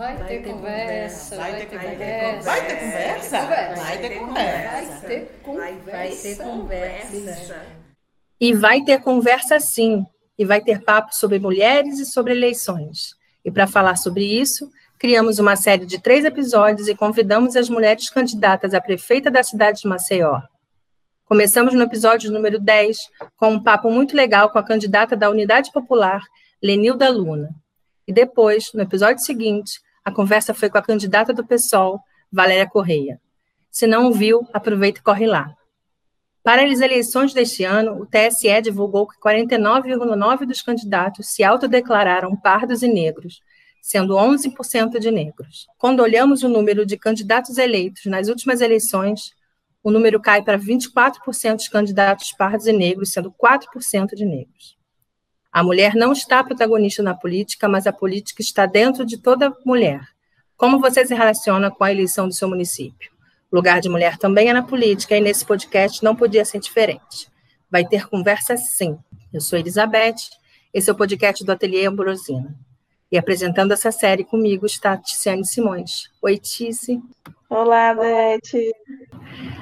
[0.00, 2.42] Vai, vai ter, ter conversa, vai ter conversa.
[2.42, 3.38] Vai ter conversa?
[3.76, 4.80] Vai ter conversa.
[4.80, 5.90] Vai ter conversa.
[5.90, 7.62] Vai ter conversa.
[8.40, 10.06] E vai ter conversa sim.
[10.38, 13.14] E vai ter papo sobre mulheres e sobre eleições.
[13.44, 18.08] E para falar sobre isso, criamos uma série de três episódios e convidamos as mulheres
[18.08, 20.40] candidatas a prefeita da cidade de Maceió.
[21.26, 22.96] Começamos no episódio número 10,
[23.36, 26.22] com um papo muito legal com a candidata da Unidade Popular,
[26.62, 27.50] Lenilda Luna.
[28.08, 32.00] E depois, no episódio seguinte, a conversa foi com a candidata do PSOL,
[32.32, 33.20] Valéria Correia.
[33.70, 35.54] Se não viu, aproveita e corre lá.
[36.42, 42.82] Para as eleições deste ano, o TSE divulgou que 49,9% dos candidatos se autodeclararam pardos
[42.82, 43.42] e negros,
[43.82, 45.66] sendo 11% de negros.
[45.76, 49.34] Quando olhamos o número de candidatos eleitos nas últimas eleições,
[49.82, 54.79] o número cai para 24% de candidatos pardos e negros, sendo 4% de negros.
[55.52, 60.00] A mulher não está protagonista na política, mas a política está dentro de toda mulher.
[60.56, 63.10] Como você se relaciona com a eleição do seu município?
[63.50, 67.28] O lugar de mulher também é na política e nesse podcast não podia ser diferente.
[67.68, 68.96] Vai ter conversa sim.
[69.32, 70.16] Eu sou Elizabeth,
[70.72, 72.54] esse é o podcast do Ateliê Ambrosina.
[73.10, 76.10] E apresentando essa série comigo está Ticiane Simões.
[76.22, 77.02] Oi, Tice.
[77.48, 78.70] Olá, Beth.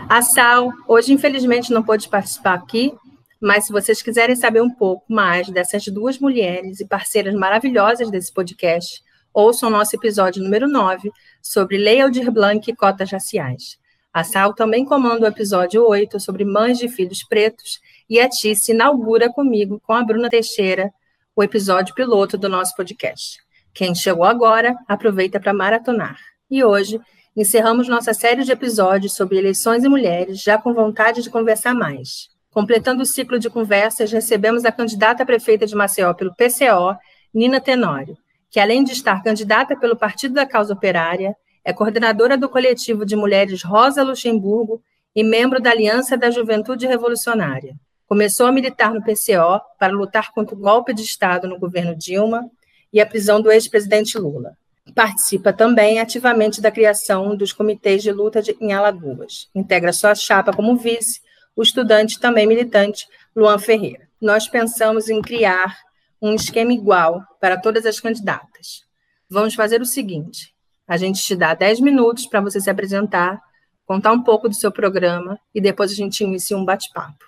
[0.07, 2.93] A Sal, hoje infelizmente não pôde participar aqui,
[3.41, 8.33] mas se vocês quiserem saber um pouco mais dessas duas mulheres e parceiras maravilhosas desse
[8.33, 13.79] podcast, ouçam nosso episódio número 9 sobre Lei Aldir Blanc e cotas raciais.
[14.13, 17.79] A Sal também comanda o episódio 8 sobre mães de filhos pretos
[18.11, 20.93] e a Tice inaugura comigo, com a Bruna Teixeira,
[21.37, 23.39] o episódio piloto do nosso podcast.
[23.73, 26.19] Quem chegou agora, aproveita para maratonar.
[26.51, 27.01] E hoje,
[27.37, 32.38] encerramos nossa série de episódios sobre eleições e mulheres, já com vontade de conversar mais.
[32.59, 36.99] Completando o ciclo de conversas, recebemos a candidata a prefeita de Maceió pelo PCO,
[37.33, 38.19] Nina Tenório,
[38.51, 43.15] que além de estar candidata pelo Partido da Causa Operária, é coordenadora do coletivo de
[43.15, 44.83] mulheres Rosa Luxemburgo
[45.15, 47.77] e membro da Aliança da Juventude Revolucionária.
[48.09, 52.51] Começou a militar no PCO para lutar contra o golpe de Estado no governo Dilma
[52.93, 54.55] e a prisão do ex-presidente Lula.
[54.97, 59.49] Participa também ativamente da criação dos comitês de luta de, em Alagoas.
[59.55, 61.21] Integra sua chapa como vice
[61.59, 64.09] o estudante também militante Luan Ferreira.
[64.23, 65.77] Nós pensamos em criar
[66.23, 68.87] um esquema igual para todas as candidatas.
[69.29, 70.55] Vamos fazer o seguinte:
[70.87, 73.43] a gente te dá 10 minutos para você se apresentar,
[73.85, 77.25] contar um pouco do seu programa e depois a gente inicia um bate-papo.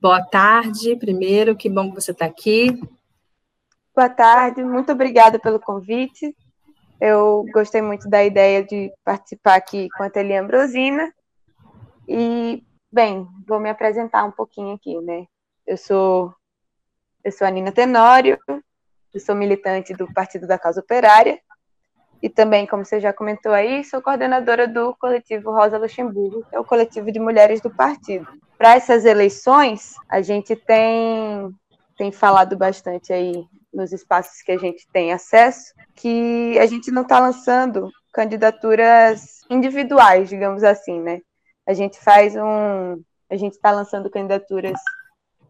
[0.00, 2.80] Boa tarde, primeiro, que bom que você está aqui.
[3.94, 6.36] Boa tarde, muito obrigada pelo convite.
[7.00, 11.12] Eu gostei muito da ideia de participar aqui com a Telia Ambrosina.
[12.08, 15.24] E Bem, vou me apresentar um pouquinho aqui, né?
[15.66, 16.34] Eu sou
[17.24, 18.38] eu sou a Nina Tenório,
[19.14, 21.40] eu sou militante do Partido da Causa Operária
[22.20, 26.60] e também, como você já comentou aí, sou coordenadora do coletivo Rosa Luxemburgo, que é
[26.60, 28.26] o coletivo de mulheres do partido.
[28.58, 31.50] Para essas eleições, a gente tem
[31.96, 33.42] tem falado bastante aí
[33.72, 40.28] nos espaços que a gente tem acesso, que a gente não está lançando candidaturas individuais,
[40.28, 41.22] digamos assim, né?
[41.66, 43.02] A gente faz um.
[43.30, 44.78] A gente está lançando candidaturas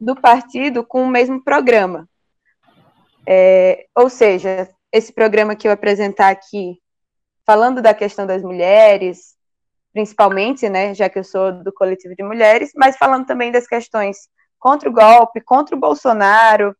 [0.00, 2.08] do partido com o mesmo programa.
[3.26, 6.78] É, ou seja, esse programa que eu apresentar aqui,
[7.46, 9.36] falando da questão das mulheres,
[9.92, 14.28] principalmente, né, já que eu sou do coletivo de mulheres, mas falando também das questões
[14.58, 16.76] contra o golpe, contra o Bolsonaro,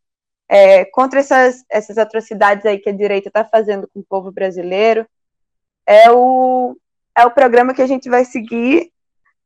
[0.49, 5.07] é, contra essas, essas atrocidades aí que a direita está fazendo com o povo brasileiro,
[5.87, 6.77] é o,
[7.17, 8.93] é o programa que a gente vai seguir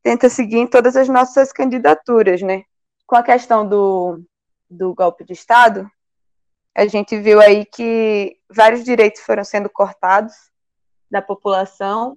[0.06, 2.62] tenta seguir em todas as nossas candidaturas, né?
[3.08, 4.22] Com a questão do,
[4.70, 5.90] do golpe de Estado,
[6.72, 10.32] a gente viu aí que vários direitos foram sendo cortados
[11.10, 12.16] da população,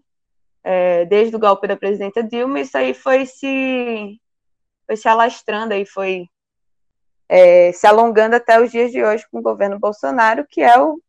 [0.64, 4.22] é, desde o golpe da presidenta Dilma, isso aí foi se,
[4.86, 6.28] foi se alastrando, aí foi
[7.28, 11.02] é, se alongando até os dias de hoje com o governo Bolsonaro, que é o,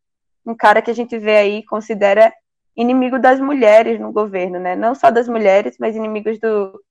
[0.43, 2.33] um cara que a gente vê aí, considera
[2.81, 4.75] inimigo das mulheres no governo, né?
[4.75, 6.81] Não só das mulheres, mas inimigos do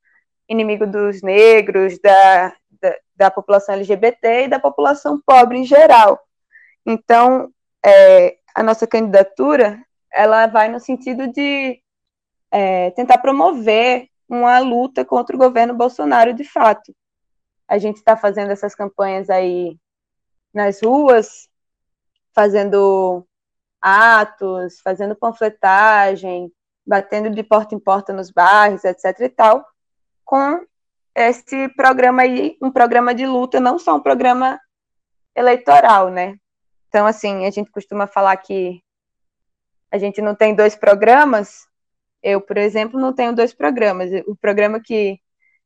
[0.49, 6.21] inimigo dos negros, da, da, da população LGBT e da população pobre em geral.
[6.85, 7.53] Então,
[7.85, 9.81] é, a nossa candidatura
[10.13, 11.81] ela vai no sentido de
[12.51, 16.95] é, tentar promover uma luta contra o governo Bolsonaro de fato.
[17.69, 19.77] A gente está fazendo essas campanhas aí
[20.53, 21.49] nas ruas,
[22.35, 23.25] fazendo
[23.81, 26.53] atos, fazendo panfletagem,
[26.87, 29.21] batendo de porta em porta nos bairros, etc.
[29.21, 29.65] e tal,
[30.25, 30.65] com
[31.15, 34.61] esse programa aí, um programa de luta, não só um programa
[35.35, 36.37] eleitoral, né?
[36.89, 38.83] Então, assim, a gente costuma falar que
[39.91, 41.67] a gente não tem dois programas.
[42.23, 44.11] Eu, por exemplo, não tenho dois programas.
[44.27, 45.19] O programa que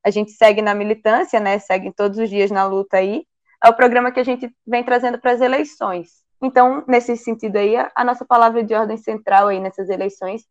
[0.05, 3.27] a gente segue na militância, né, segue todos os dias na luta aí,
[3.63, 6.24] é o programa que a gente vem trazendo para as eleições.
[6.43, 10.45] Então, nesse sentido aí, a nossa palavra de ordem central aí nessas eleições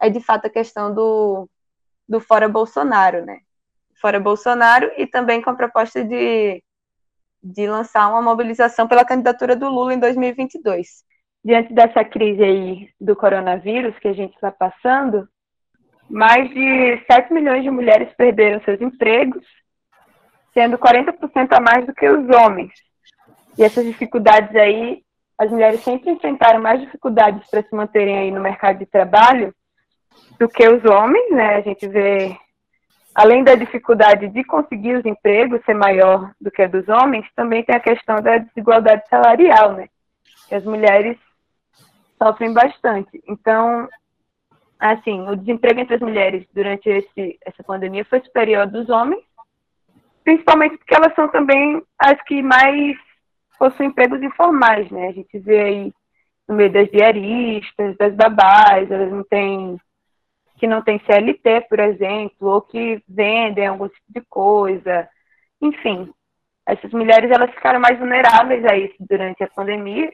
[0.00, 1.48] é de fato a questão do,
[2.08, 3.40] do fora Bolsonaro, né?
[4.00, 6.62] Fora Bolsonaro e também com a proposta de,
[7.42, 11.04] de lançar uma mobilização pela candidatura do Lula em 2022.
[11.44, 15.28] Diante dessa crise aí do coronavírus que a gente está passando,
[16.08, 19.44] mais de 7 milhões de mulheres perderam seus empregos,
[20.52, 22.72] sendo 40% a mais do que os homens.
[23.56, 25.02] E essas dificuldades aí
[25.40, 29.54] as mulheres sempre enfrentaram mais dificuldades para se manterem aí no mercado de trabalho
[30.38, 31.56] do que os homens, né?
[31.56, 32.36] A gente vê,
[33.14, 37.64] além da dificuldade de conseguir os empregos ser maior do que a dos homens, também
[37.64, 39.88] tem a questão da desigualdade salarial, né?
[40.46, 41.16] Que as mulheres
[42.22, 43.22] sofrem bastante.
[43.26, 43.88] Então,
[44.78, 49.24] assim, o desemprego entre as mulheres durante esse, essa pandemia foi superior ao dos homens,
[50.22, 52.94] principalmente porque elas são também as que mais
[53.60, 55.08] possuem empregos informais, né?
[55.08, 55.92] A gente vê aí
[56.48, 59.78] no meio das diaristas, das babás, elas não têm
[60.56, 65.08] que não tem CLT, por exemplo, ou que vendem algum tipo de coisa.
[65.60, 66.12] Enfim,
[66.66, 70.10] essas mulheres elas ficaram mais vulneráveis a isso durante a pandemia,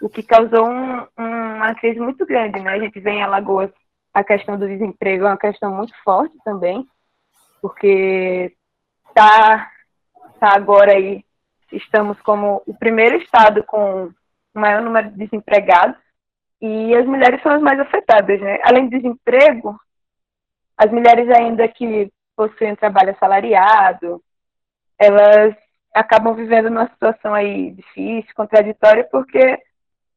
[0.00, 2.72] o que causou um, uma crise muito grande, né?
[2.72, 3.70] A gente vê em Alagoas
[4.12, 6.86] a questão do desemprego é uma questão muito forte também,
[7.60, 8.54] porque
[9.12, 9.70] tá,
[10.38, 11.24] tá agora aí
[11.76, 14.06] estamos como o primeiro estado com
[14.54, 15.96] o maior número de desempregados
[16.60, 18.58] e as mulheres são as mais afetadas, né?
[18.62, 19.78] Além do desemprego,
[20.76, 24.22] as mulheres ainda que possuem trabalho assalariado,
[24.98, 25.54] elas
[25.94, 29.58] acabam vivendo numa situação aí difícil, contraditória, porque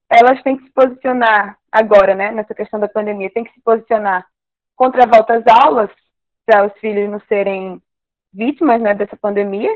[0.10, 4.26] elas têm que se posicionar agora, né, nessa questão da pandemia, têm que se posicionar
[4.76, 5.90] contra a volta às aulas,
[6.46, 7.82] para os filhos não serem
[8.34, 9.76] vítimas, né, dessa pandemia,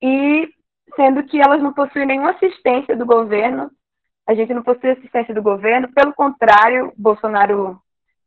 [0.00, 0.48] e
[0.94, 3.70] sendo que elas não possuem nenhuma assistência do governo.
[4.26, 7.80] A gente não possui assistência do governo, pelo contrário, Bolsonaro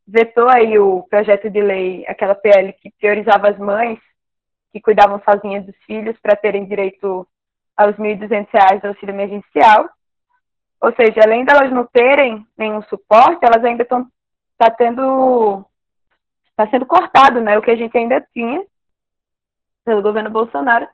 [0.08, 4.00] vetou aí o projeto de lei, aquela PL que priorizava as mães
[4.72, 7.28] que cuidavam sozinhas dos filhos para terem direito
[7.76, 9.90] aos R$ 1.200 do auxílio emergencial.
[10.82, 14.08] Ou seja, além delas não terem nenhum suporte, elas ainda estão
[14.58, 15.66] tá tendo
[16.52, 18.62] está sendo cortado, né, o que a gente ainda tinha
[19.86, 20.88] pelo governo Bolsonaro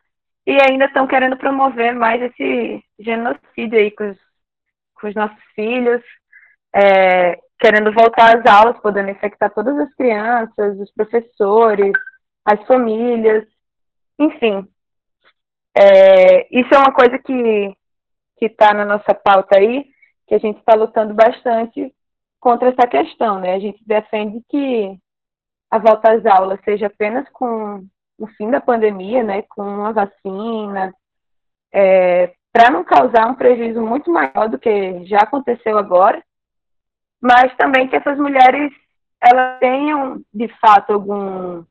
[0.46, 4.18] e ainda estão querendo promover mais esse genocídio aí com os,
[5.00, 6.02] com os nossos filhos,
[6.74, 11.92] é, querendo voltar às aulas, podendo infectar todas as crianças, os professores,
[12.46, 13.46] as famílias,
[14.20, 14.68] enfim.
[15.78, 17.76] É, isso é uma coisa que
[18.38, 19.86] que está na nossa pauta aí,
[20.28, 21.94] que a gente está lutando bastante
[22.40, 23.54] contra essa questão, né?
[23.54, 24.98] A gente defende que
[25.72, 27.86] a volta às aulas seja apenas com
[28.18, 30.94] o fim da pandemia, né, com uma vacina,
[31.74, 36.24] é, para não causar um prejuízo muito maior do que já aconteceu agora,
[37.22, 38.72] mas também que essas mulheres
[39.22, 41.64] elas tenham de fato algum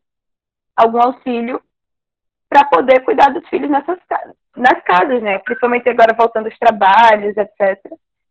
[0.77, 1.63] algum auxílio
[2.49, 3.99] para poder cuidar dos filhos nessas
[4.57, 5.39] nas casas, né?
[5.39, 7.81] Principalmente agora voltando aos trabalhos, etc.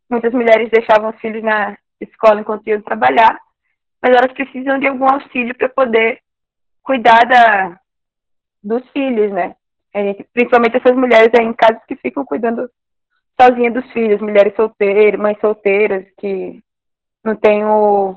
[0.09, 3.37] Muitas mulheres deixavam os filhos na escola enquanto iam trabalhar,
[4.01, 6.19] mas elas precisam de algum auxílio para poder
[6.83, 7.79] cuidar da,
[8.63, 9.55] dos filhos, né?
[9.95, 12.69] Gente, principalmente essas mulheres aí em casa que ficam cuidando
[13.39, 16.63] sozinha dos filhos, mulheres solteiras, mães solteiras que
[17.23, 18.15] não têm o,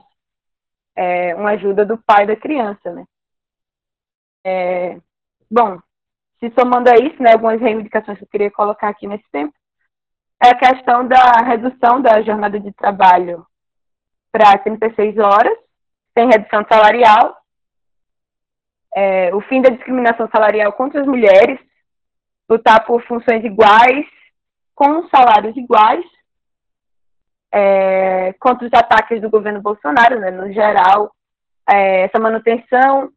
[0.95, 3.05] é, uma ajuda do pai da criança, né?
[4.45, 4.99] É,
[5.51, 5.79] bom,
[6.39, 9.53] se somando a isso, né, algumas reivindicações que eu queria colocar aqui nesse tempo,
[10.43, 13.47] é a questão da redução da jornada de trabalho
[14.31, 15.57] para 36 horas,
[16.17, 17.37] sem redução salarial,
[18.97, 21.61] é, o fim da discriminação salarial contra as mulheres,
[22.49, 24.07] lutar por funções iguais,
[24.75, 26.05] com salários iguais,
[27.53, 31.15] é, contra os ataques do governo Bolsonaro, né, no geral,
[31.69, 33.11] é, essa manutenção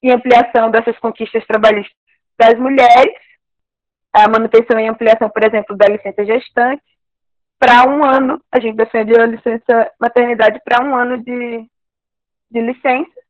[0.00, 1.96] e ampliação dessas conquistas trabalhistas
[2.38, 3.18] das mulheres,
[4.12, 6.82] a manutenção e ampliação, por exemplo, da licença gestante,
[7.58, 11.66] para um ano, a gente defende a licença maternidade para um ano de,
[12.50, 13.23] de licença,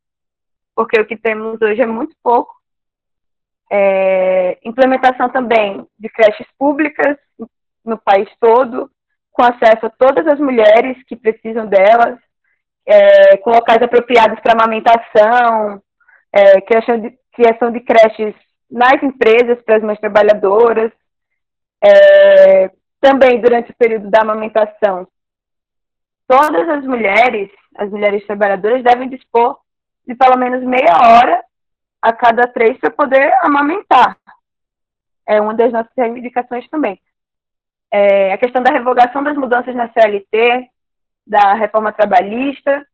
[0.75, 2.55] porque o que temos hoje é muito pouco.
[3.71, 7.17] É, implementação também de creches públicas
[7.85, 8.91] no país todo,
[9.33, 12.19] com acesso a todas as mulheres que precisam delas,
[12.87, 15.83] é, com locais apropriados para amamentação,
[16.33, 18.35] é, criação, de, criação de creches
[18.71, 20.93] nas empresas para as mães trabalhadoras,
[21.83, 25.07] é, também durante o período da amamentação,
[26.27, 29.59] todas as mulheres, as mulheres trabalhadoras, devem dispor
[30.07, 31.43] de pelo menos meia hora
[32.01, 34.17] a cada três para poder amamentar.
[35.27, 37.01] É uma das nossas reivindicações também.
[37.91, 40.69] É, a questão da revogação das mudanças na CLT,
[41.27, 42.87] da reforma trabalhista,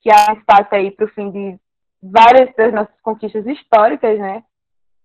[0.00, 1.58] que há espaço aí para o fim de
[2.02, 4.42] várias das nossas conquistas históricas, né?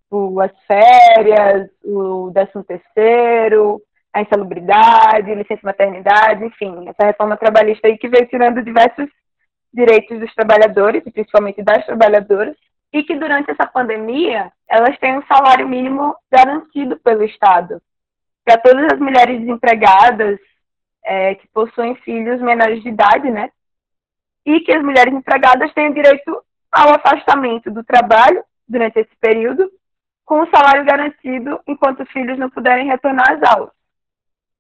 [0.09, 3.81] O, as férias, o décimo terceiro,
[4.13, 9.09] a insalubridade, licença maternidade, enfim, essa reforma trabalhista aí que veio tirando diversos
[9.75, 12.55] direitos dos trabalhadores, e principalmente das trabalhadoras,
[12.93, 17.81] e que durante essa pandemia elas têm um salário mínimo garantido pelo Estado.
[18.43, 20.39] Para todas as mulheres desempregadas
[21.03, 23.49] é, que possuem filhos menores de idade, né?
[24.45, 26.41] E que as mulheres empregadas têm direito
[26.71, 29.69] ao afastamento do trabalho durante esse período,
[30.23, 33.73] com o salário garantido enquanto os filhos não puderem retornar às aulas.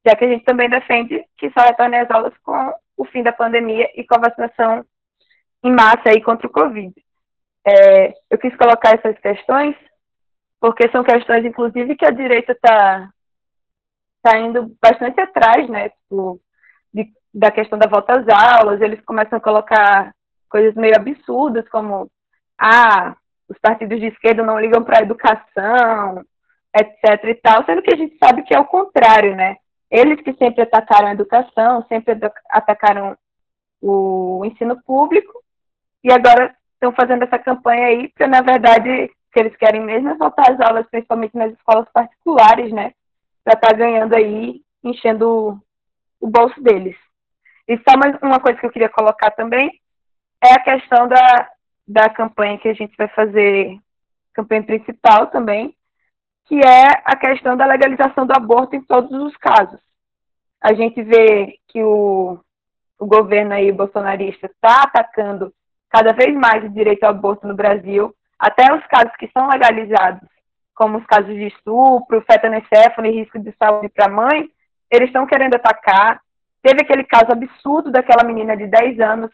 [0.05, 3.31] Já que a gente também defende que só retorne às aulas com o fim da
[3.31, 4.85] pandemia e com a vacinação
[5.65, 6.93] em massa aí contra o Covid.
[7.67, 9.75] É, eu quis colocar essas questões
[10.59, 13.09] porque são questões, inclusive, que a direita está
[14.21, 15.89] tá indo bastante atrás, né?
[15.89, 16.39] Tipo,
[16.93, 20.13] de, da questão da volta às aulas, eles começam a colocar
[20.49, 22.09] coisas meio absurdas, como
[22.57, 23.15] ah,
[23.49, 26.23] os partidos de esquerda não ligam para a educação,
[26.75, 27.23] etc.
[27.25, 29.57] e tal, sendo que a gente sabe que é o contrário, né?
[29.89, 32.17] Eles que sempre atacaram a educação, sempre
[32.49, 33.15] atacaram
[33.81, 35.44] o ensino público,
[36.05, 40.51] e agora estão fazendo essa campanha aí, porque na verdade eles querem mesmo é voltar
[40.51, 42.93] às aulas, principalmente nas escolas particulares, né?
[43.43, 45.59] Para estar tá ganhando aí, enchendo
[46.21, 46.95] o bolso deles.
[47.67, 49.81] E só mais uma coisa que eu queria colocar também
[50.43, 51.49] é a questão da,
[51.87, 53.79] da campanha que a gente vai fazer,
[54.31, 55.75] campanha principal também,
[56.45, 59.79] que é a questão da legalização do aborto em todos os casos.
[60.61, 62.39] A gente vê que o,
[62.99, 65.51] o governo aí bolsonarista está atacando
[65.95, 70.27] cada vez mais o direito ao aborto no Brasil, até os casos que são legalizados,
[70.73, 74.49] como os casos de estupro, fetanecéfalo e risco de saúde para a mãe,
[74.91, 76.19] eles estão querendo atacar.
[76.61, 79.31] Teve aquele caso absurdo daquela menina de 10 anos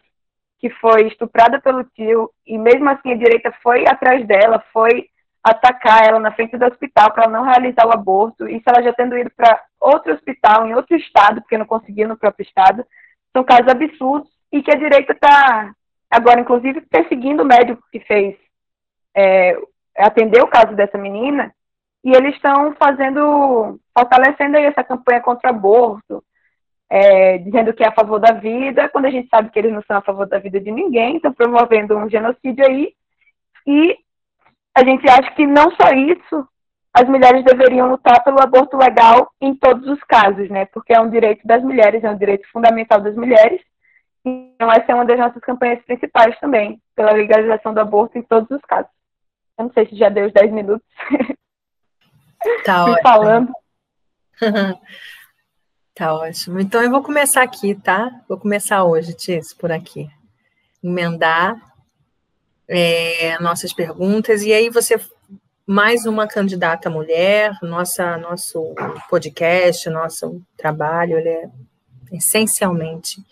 [0.59, 5.07] que foi estuprada pelo tio e mesmo assim a direita foi atrás dela, foi
[5.43, 9.17] atacar ela na frente do hospital para não realizar o aborto, isso ela já tendo
[9.17, 12.85] ido para outro hospital em outro estado, porque não conseguia no próprio estado.
[13.35, 15.73] São casos absurdos e que a direita está
[16.11, 18.35] agora, inclusive, perseguindo o médico que fez,
[19.15, 19.57] é,
[19.97, 21.53] atendeu o caso dessa menina,
[22.03, 26.23] e eles estão fazendo, fortalecendo aí essa campanha contra aborto,
[26.89, 29.81] é, dizendo que é a favor da vida, quando a gente sabe que eles não
[29.83, 32.93] são a favor da vida de ninguém, estão promovendo um genocídio aí,
[33.65, 33.97] e
[34.75, 36.47] a gente acha que não só isso,
[36.93, 40.65] as mulheres deveriam lutar pelo aborto legal em todos os casos, né?
[40.65, 43.61] Porque é um direito das mulheres, é um direito fundamental das mulheres,
[44.23, 48.49] então, essa é uma das nossas campanhas principais também, pela legalização do aborto em todos
[48.51, 48.91] os casos.
[49.57, 50.87] Eu não sei se já deu os 10 minutos.
[52.65, 53.01] Tá ótimo.
[53.03, 53.53] falando.
[55.93, 56.59] tá ótimo.
[56.59, 58.09] Então, eu vou começar aqui, tá?
[58.27, 60.09] Vou começar hoje, Tis, por aqui.
[60.83, 61.55] Emendar
[62.67, 64.41] é, nossas perguntas.
[64.41, 64.99] E aí, você,
[65.67, 68.73] mais uma candidata mulher, nossa, nosso
[69.07, 71.49] podcast, nosso trabalho, ele é
[72.11, 73.23] essencialmente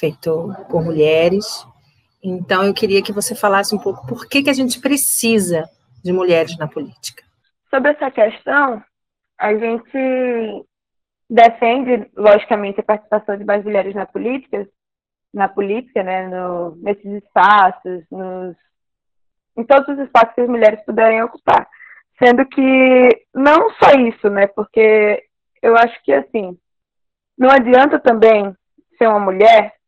[0.00, 1.66] feito por mulheres.
[2.24, 5.68] Então, eu queria que você falasse um pouco por que, que a gente precisa
[6.02, 7.22] de mulheres na política.
[7.68, 8.82] Sobre essa questão,
[9.38, 10.66] a gente
[11.28, 14.66] defende, logicamente, a participação de mais mulheres na política,
[15.32, 18.56] na política, né, no, nesses espaços, nos,
[19.56, 21.68] em todos os espaços que as mulheres puderem ocupar.
[22.18, 25.22] Sendo que não só isso, né, porque
[25.62, 26.58] eu acho que, assim,
[27.38, 28.54] não adianta também
[28.98, 29.79] ser uma mulher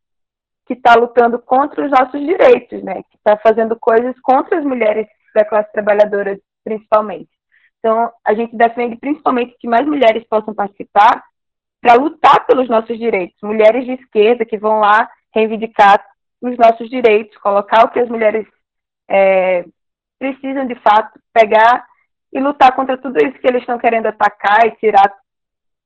[0.73, 3.03] que está lutando contra os nossos direitos, né?
[3.11, 7.31] Que está fazendo coisas contra as mulheres da classe trabalhadora, principalmente.
[7.79, 11.23] Então, a gente defende principalmente que mais mulheres possam participar
[11.81, 13.37] para lutar pelos nossos direitos.
[13.43, 16.05] Mulheres de esquerda que vão lá reivindicar
[16.41, 18.47] os nossos direitos, colocar o que as mulheres
[19.09, 19.65] é,
[20.19, 21.85] precisam de fato, pegar
[22.33, 25.13] e lutar contra tudo isso que eles estão querendo atacar e tirar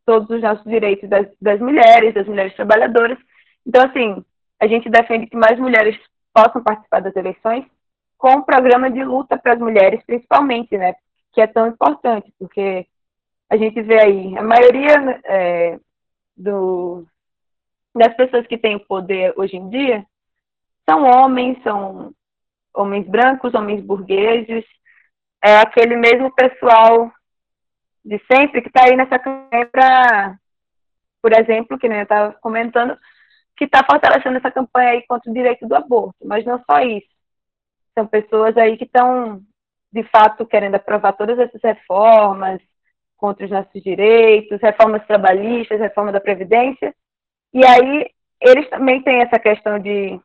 [0.05, 3.19] todos os nossos direitos das, das mulheres, das mulheres trabalhadoras.
[3.67, 4.25] Então, assim,
[4.61, 5.99] a gente defende que mais mulheres
[6.33, 7.65] possam participar das eleições
[8.19, 10.95] com um programa de luta para as mulheres, principalmente, né?
[11.33, 12.87] Que é tão importante, porque
[13.49, 15.79] a gente vê aí, a maioria é,
[16.37, 17.07] do,
[17.95, 20.05] das pessoas que têm o poder hoje em dia
[20.89, 22.13] são homens, são
[22.75, 24.65] homens brancos, homens burgueses,
[25.43, 27.11] é aquele mesmo pessoal
[28.05, 30.39] de sempre que está aí nessa campanha para,
[31.21, 32.97] por exemplo, que nem eu estava comentando,
[33.57, 37.09] que está fortalecendo essa campanha aí contra o direito do aborto, mas não só isso.
[37.95, 39.41] São pessoas aí que estão,
[39.93, 42.61] de fato, querendo aprovar todas essas reformas
[43.17, 46.95] contra os nossos direitos, reformas trabalhistas, reforma da Previdência,
[47.53, 48.11] e aí
[48.41, 50.21] eles também têm essa questão de,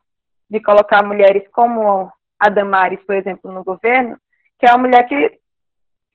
[0.49, 4.17] de colocar mulheres como a Damares, por exemplo, no governo,
[4.59, 5.39] que é uma mulher que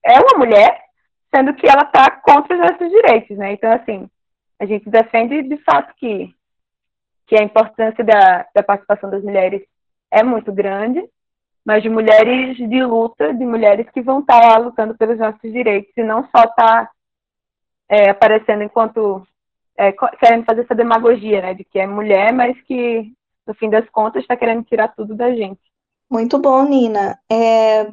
[0.04, 0.80] é uma mulher,
[1.35, 3.52] sendo que ela está contra os nossos direitos, né?
[3.52, 4.08] Então, assim,
[4.61, 6.35] a gente defende de fato que,
[7.26, 9.62] que a importância da, da participação das mulheres
[10.11, 11.02] é muito grande,
[11.64, 15.40] mas de mulheres de luta, de mulheres que vão estar tá lá lutando pelos nossos
[15.52, 16.90] direitos, e não só estar tá,
[17.88, 19.26] é, aparecendo enquanto
[19.76, 23.12] é, querendo fazer essa demagogia, né, de que é mulher, mas que
[23.47, 25.61] no fim das contas está querendo tirar tudo da gente.
[26.11, 27.19] Muito bom, Nina.
[27.31, 27.89] É,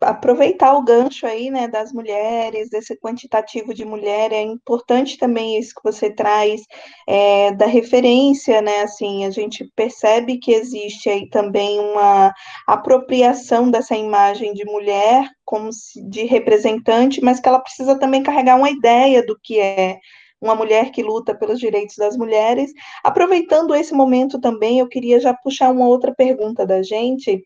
[0.00, 5.72] aproveitar o gancho aí, né, das mulheres, desse quantitativo de mulher, é importante também isso
[5.76, 6.60] que você traz,
[7.08, 12.32] é, da referência, né, assim, a gente percebe que existe aí também uma
[12.66, 15.70] apropriação dessa imagem de mulher como
[16.10, 19.98] de representante, mas que ela precisa também carregar uma ideia do que é
[20.42, 22.72] uma mulher que luta pelos direitos das mulheres.
[23.04, 27.42] Aproveitando esse momento também, eu queria já puxar uma outra pergunta da gente,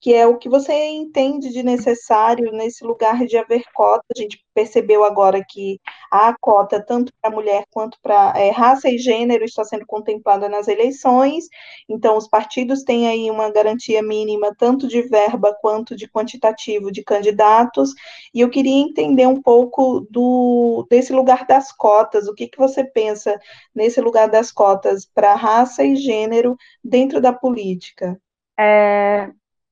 [0.00, 4.04] que é o que você entende de necessário nesse lugar de haver cota.
[4.16, 5.78] A gente percebeu agora que
[6.10, 10.68] a cota, tanto para mulher quanto para é, raça e gênero, está sendo contemplada nas
[10.68, 11.44] eleições.
[11.88, 17.04] Então, os partidos têm aí uma garantia mínima, tanto de verba quanto de quantitativo de
[17.04, 17.92] candidatos.
[18.32, 22.26] E eu queria entender um pouco do desse lugar das cotas.
[22.26, 23.38] O que, que você pensa
[23.74, 28.18] nesse lugar das cotas para raça e gênero dentro da política?
[28.58, 29.30] É,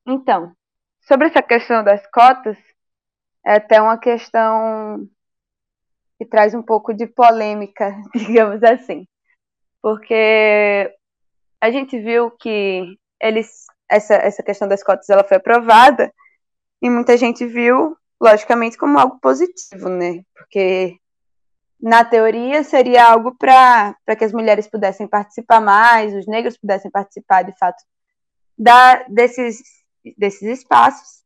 [0.08, 0.52] então,
[1.06, 2.56] sobre essa questão das cotas,
[3.44, 5.06] é até uma questão
[6.16, 9.06] que traz um pouco de polêmica, digamos assim.
[9.82, 10.90] Porque
[11.60, 16.12] a gente viu que eles essa, essa questão das cotas ela foi aprovada
[16.80, 20.22] e muita gente viu, logicamente, como algo positivo, né?
[20.34, 20.96] Porque
[21.80, 27.42] na teoria seria algo para que as mulheres pudessem participar mais, os negros pudessem participar
[27.42, 27.82] de fato
[28.58, 29.77] da, desses
[30.16, 31.22] desses espaços,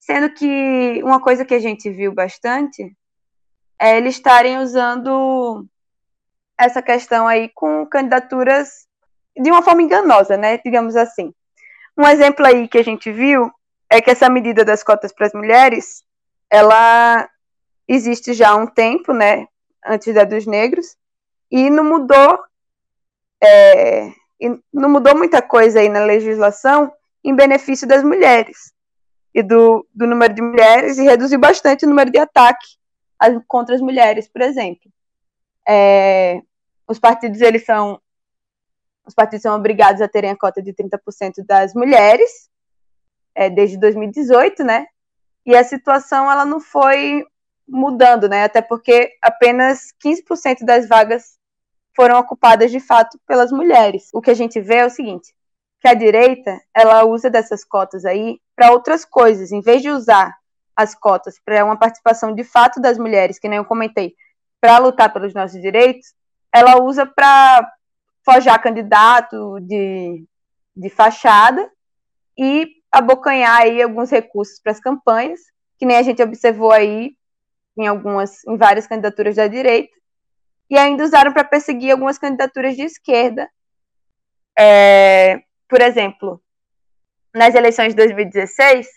[0.00, 2.96] sendo que uma coisa que a gente viu bastante
[3.78, 5.66] é eles estarem usando
[6.58, 8.88] essa questão aí com candidaturas
[9.36, 10.58] de uma forma enganosa, né?
[10.58, 11.32] Digamos assim.
[11.96, 13.50] Um exemplo aí que a gente viu
[13.90, 16.02] é que essa medida das cotas para as mulheres,
[16.50, 17.28] ela
[17.86, 19.46] existe já há um tempo, né?
[19.86, 20.96] Antes da dos negros,
[21.50, 22.38] e não mudou,
[23.42, 24.12] é,
[24.72, 26.92] não mudou muita coisa aí na legislação
[27.24, 28.72] em benefício das mulheres
[29.34, 32.78] e do, do número de mulheres e reduziu bastante o número de ataques
[33.46, 34.90] contra as mulheres, por exemplo.
[35.66, 36.40] É,
[36.86, 38.00] os partidos eles são
[39.06, 42.50] os partidos são obrigados a terem a cota de 30% das mulheres
[43.34, 44.86] é, desde 2018, né?
[45.46, 47.24] E a situação ela não foi
[47.66, 48.44] mudando, né?
[48.44, 51.38] Até porque apenas 15% das vagas
[51.96, 54.10] foram ocupadas de fato pelas mulheres.
[54.12, 55.34] O que a gente vê é o seguinte:
[55.80, 60.36] que a direita ela usa dessas cotas aí para outras coisas, em vez de usar
[60.76, 64.14] as cotas para uma participação de fato das mulheres, que nem eu comentei,
[64.60, 66.14] para lutar pelos nossos direitos,
[66.52, 67.72] ela usa para
[68.24, 70.24] forjar candidato de,
[70.76, 71.70] de fachada
[72.36, 75.40] e abocanhar aí alguns recursos para as campanhas,
[75.78, 77.16] que nem a gente observou aí
[77.76, 79.92] em algumas, em várias candidaturas da direita,
[80.68, 83.48] e ainda usaram para perseguir algumas candidaturas de esquerda,
[84.58, 86.42] é, por exemplo,
[87.34, 88.88] nas eleições de 2016,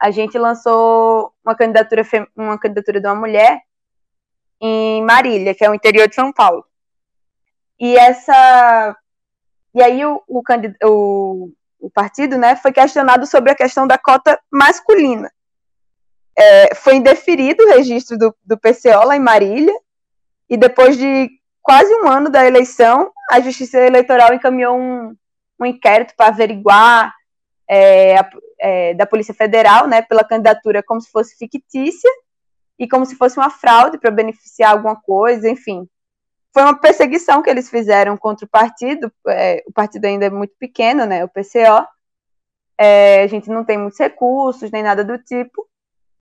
[0.00, 2.02] a gente lançou uma candidatura,
[2.36, 3.60] uma candidatura de uma mulher
[4.60, 6.64] em Marília, que é o interior de São Paulo.
[7.78, 8.96] E essa
[9.74, 10.42] e aí o, o,
[10.84, 15.30] o, o partido né, foi questionado sobre a questão da cota masculina.
[16.36, 19.74] É, foi indeferido o registro do, do PCO lá em Marília,
[20.48, 21.28] e depois de
[21.62, 25.16] quase um ano da eleição, a Justiça Eleitoral encaminhou um,
[25.60, 27.12] um inquérito para averiguar
[27.68, 28.16] é,
[28.60, 32.10] é, da Polícia Federal, né, pela candidatura como se fosse fictícia
[32.78, 35.88] e como se fosse uma fraude para beneficiar alguma coisa, enfim.
[36.52, 40.54] Foi uma perseguição que eles fizeram contra o partido, é, o partido ainda é muito
[40.58, 41.86] pequeno, né, o PCO,
[42.76, 45.68] é, a gente não tem muitos recursos, nem nada do tipo,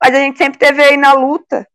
[0.02, 1.68] mas a gente sempre teve aí na luta,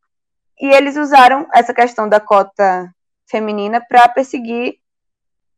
[0.60, 2.92] e eles usaram essa questão da cota
[3.28, 4.78] feminina para perseguir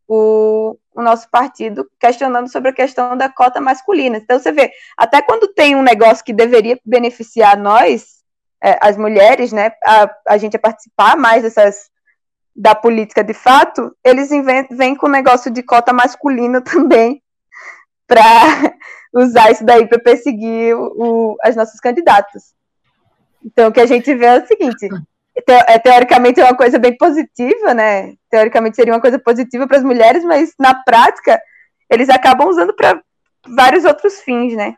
[0.07, 4.17] o, o nosso partido questionando sobre a questão da cota masculina.
[4.17, 8.21] Então, você vê, até quando tem um negócio que deveria beneficiar nós,
[8.63, 11.91] é, as mulheres, né, a, a gente a participar mais dessas,
[12.55, 14.29] da política de fato, eles
[14.71, 17.23] vêm com o negócio de cota masculina também,
[18.07, 18.21] para
[19.15, 22.53] usar isso daí para perseguir o, as nossas candidatas.
[23.45, 24.89] Então, o que a gente vê é o seguinte: te,
[25.83, 28.15] teoricamente é uma coisa bem positiva, né?
[28.31, 31.41] Teoricamente seria uma coisa positiva para as mulheres, mas na prática
[31.89, 33.01] eles acabam usando para
[33.47, 34.75] vários outros fins, né?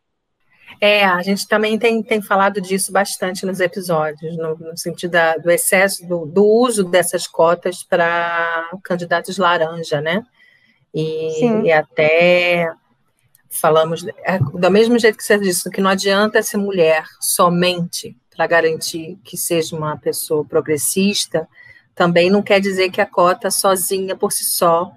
[0.81, 5.37] É, a gente também tem, tem falado disso bastante nos episódios, no, no sentido da,
[5.37, 10.25] do excesso, do, do, uso dessas cotas para candidatos laranja, né?
[10.93, 12.69] E, e, até
[13.49, 18.47] falamos, é, do mesmo jeito que você disse, que não adianta ser mulher somente para
[18.47, 21.49] garantir que seja uma pessoa progressista,
[21.95, 24.91] também não quer dizer que a cota sozinha, por si só,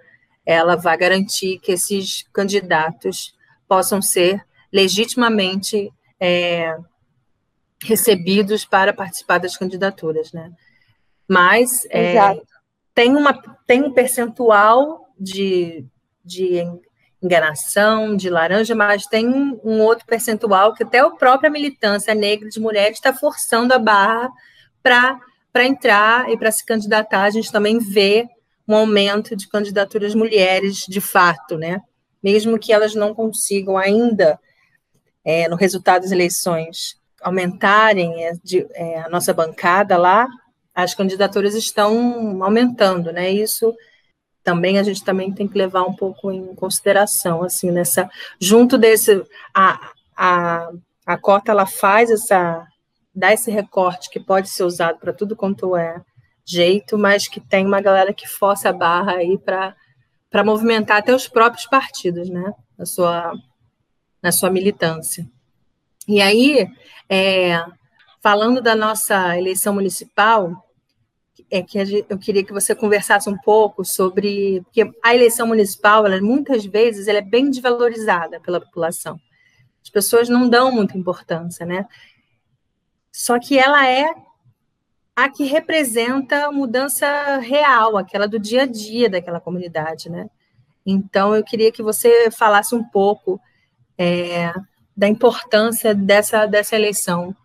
[0.46, 3.36] ela vai garantir que esses candidatos
[3.68, 6.78] possam ser legitimamente é,
[7.84, 10.52] recebidos para participar das candidaturas, né?
[11.28, 12.40] Mas é,
[12.94, 13.34] tem, uma,
[13.66, 15.86] tem um percentual de,
[16.24, 16.64] de
[17.22, 22.60] enganação, de laranja, mas tem um, outro percentual que até a própria militância negra de
[22.60, 24.30] mulheres está forçando a barra
[24.84, 27.24] para entrar e para se candidatar.
[27.24, 28.28] A gente também vê
[28.68, 31.82] um aumento de candidaturas mulheres de fato, né?
[32.22, 34.40] Mesmo que elas não consigam ainda
[35.24, 40.28] é, no resultado das eleições aumentarem é, de, é, a nossa bancada lá,
[40.74, 43.32] as candidaturas estão aumentando, né?
[43.32, 43.74] Isso
[44.46, 48.08] também a gente também tem que levar um pouco em consideração, assim, nessa
[48.40, 50.70] junto desse a, a,
[51.06, 52.66] a cota ela faz essa
[53.14, 56.00] dá esse recorte que pode ser usado para tudo quanto é
[56.46, 59.76] jeito, mas que tem uma galera que força a barra aí para
[60.30, 62.54] para movimentar até os próprios partidos, né?
[62.78, 63.34] Na sua
[64.22, 65.28] na sua militância.
[66.08, 66.68] E aí,
[67.10, 67.64] é,
[68.22, 70.65] falando da nossa eleição municipal,
[71.50, 71.78] é que
[72.10, 77.08] eu queria que você conversasse um pouco sobre porque a eleição municipal, ela, muitas vezes,
[77.08, 79.20] ela é bem desvalorizada pela população.
[79.84, 81.86] As pessoas não dão muita importância, né?
[83.12, 84.14] Só que ela é
[85.16, 90.30] a que representa a mudança real, aquela do dia a dia daquela comunidade, né?
[90.86, 93.40] Então, eu queria que você falasse um pouco
[93.98, 94.54] é,
[94.96, 97.36] da importância dessa, dessa eleição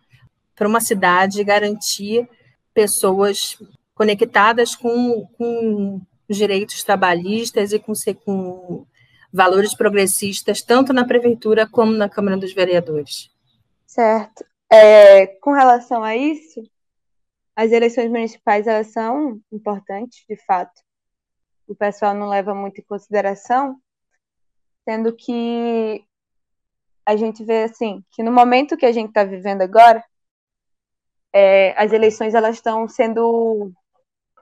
[0.55, 2.27] para uma cidade garantir
[2.73, 3.57] pessoas
[4.01, 7.93] conectadas com, com direitos trabalhistas e com,
[8.25, 8.87] com
[9.31, 13.29] valores progressistas, tanto na prefeitura como na Câmara dos Vereadores.
[13.85, 14.43] Certo.
[14.71, 16.63] É, com relação a isso,
[17.55, 20.81] as eleições municipais elas são importantes, de fato.
[21.67, 23.79] O pessoal não leva muito em consideração,
[24.83, 26.03] sendo que
[27.05, 30.03] a gente vê assim que no momento que a gente está vivendo agora,
[31.31, 33.71] é, as eleições elas estão sendo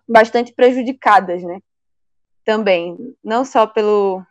[0.10, 1.60] bastante prejudicadas, né?
[2.44, 4.26] Também, não só pelo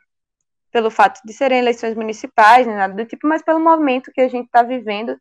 [0.71, 4.29] pelo fato de serem eleições municipais, nem nada do tipo, mas pelo momento que a
[4.29, 5.19] gente está vivendo,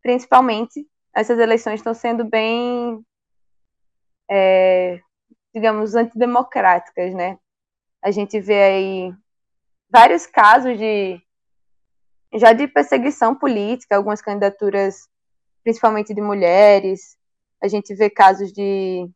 [0.00, 3.04] principalmente essas eleições estão sendo bem,
[4.30, 5.00] é,
[5.52, 7.36] digamos, antidemocráticas, né?
[8.00, 9.14] A gente vê aí
[9.90, 11.20] vários casos de
[12.34, 15.08] já de perseguição política, algumas candidaturas,
[15.64, 17.16] principalmente de mulheres.
[17.62, 19.10] A gente vê casos de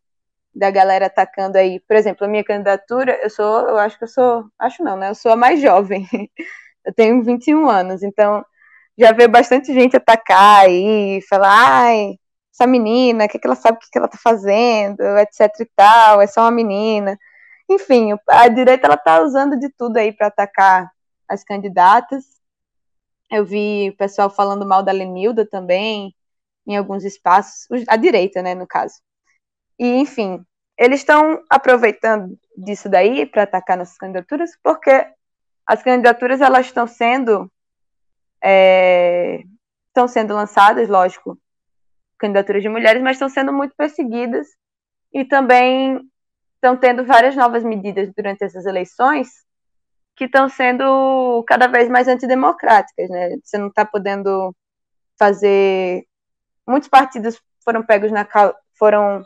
[0.53, 4.07] da galera atacando aí, por exemplo, a minha candidatura, eu sou, eu acho que eu
[4.07, 5.09] sou, acho não, né?
[5.09, 6.07] Eu sou a mais jovem.
[6.83, 8.43] Eu tenho 21 anos, então
[8.97, 12.15] já vê bastante gente atacar aí, falar, ai,
[12.53, 15.65] essa menina, o que, que ela sabe o que, que ela tá fazendo, etc e
[15.75, 17.17] tal, é só uma menina.
[17.69, 20.91] Enfim, a direita ela tá usando de tudo aí para atacar
[21.27, 22.25] as candidatas.
[23.29, 26.13] Eu vi o pessoal falando mal da Lenilda também,
[26.67, 28.95] em alguns espaços, a direita, né, no caso.
[29.81, 30.45] E, enfim,
[30.77, 35.07] eles estão aproveitando disso daí para atacar nossas candidaturas, porque
[35.65, 37.51] as candidaturas elas estão sendo
[38.43, 39.41] é,
[39.87, 41.35] estão sendo lançadas, lógico,
[42.19, 44.47] candidaturas de mulheres, mas estão sendo muito perseguidas
[45.11, 45.99] e também
[46.55, 49.29] estão tendo várias novas medidas durante essas eleições
[50.15, 53.35] que estão sendo cada vez mais antidemocráticas, né?
[53.43, 54.55] Você não está podendo
[55.17, 56.05] fazer.
[56.67, 58.27] Muitos partidos foram pegos na
[58.77, 59.23] foram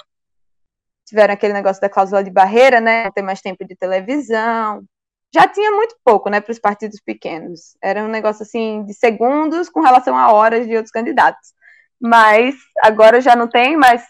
[1.06, 3.06] tiveram aquele negócio da cláusula de barreira, né?
[3.06, 4.84] Não tem mais tempo de televisão.
[5.34, 7.76] Já tinha muito pouco, né, para os partidos pequenos.
[7.84, 11.54] Era um negócio assim de segundos com relação a horas de outros candidatos.
[12.02, 14.04] Mas agora já não tem mais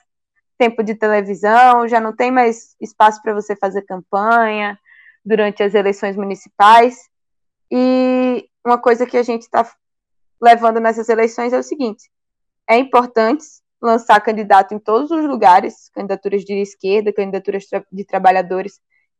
[0.57, 4.77] tempo de televisão, já não tem mais espaço para você fazer campanha
[5.23, 7.09] durante as eleições municipais.
[7.71, 9.69] E uma coisa que a gente está
[10.41, 12.09] levando nessas eleições é o seguinte:
[12.69, 13.45] é importante
[13.81, 18.79] lançar candidato em todos os lugares, candidaturas de esquerda, candidaturas de trabalhadores,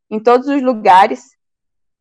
[0.09, 1.35] em todos os lugares,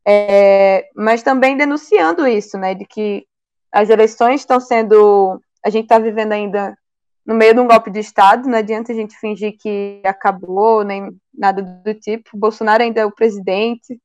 [0.05, 3.25] é, mas também denunciando isso, né, de que
[3.71, 6.77] as eleições estão sendo, a gente está vivendo ainda
[7.25, 11.09] no meio de um golpe de Estado, não adianta a gente fingir que acabou, nem
[11.33, 13.99] nada do tipo, Bolsonaro ainda é o presidente,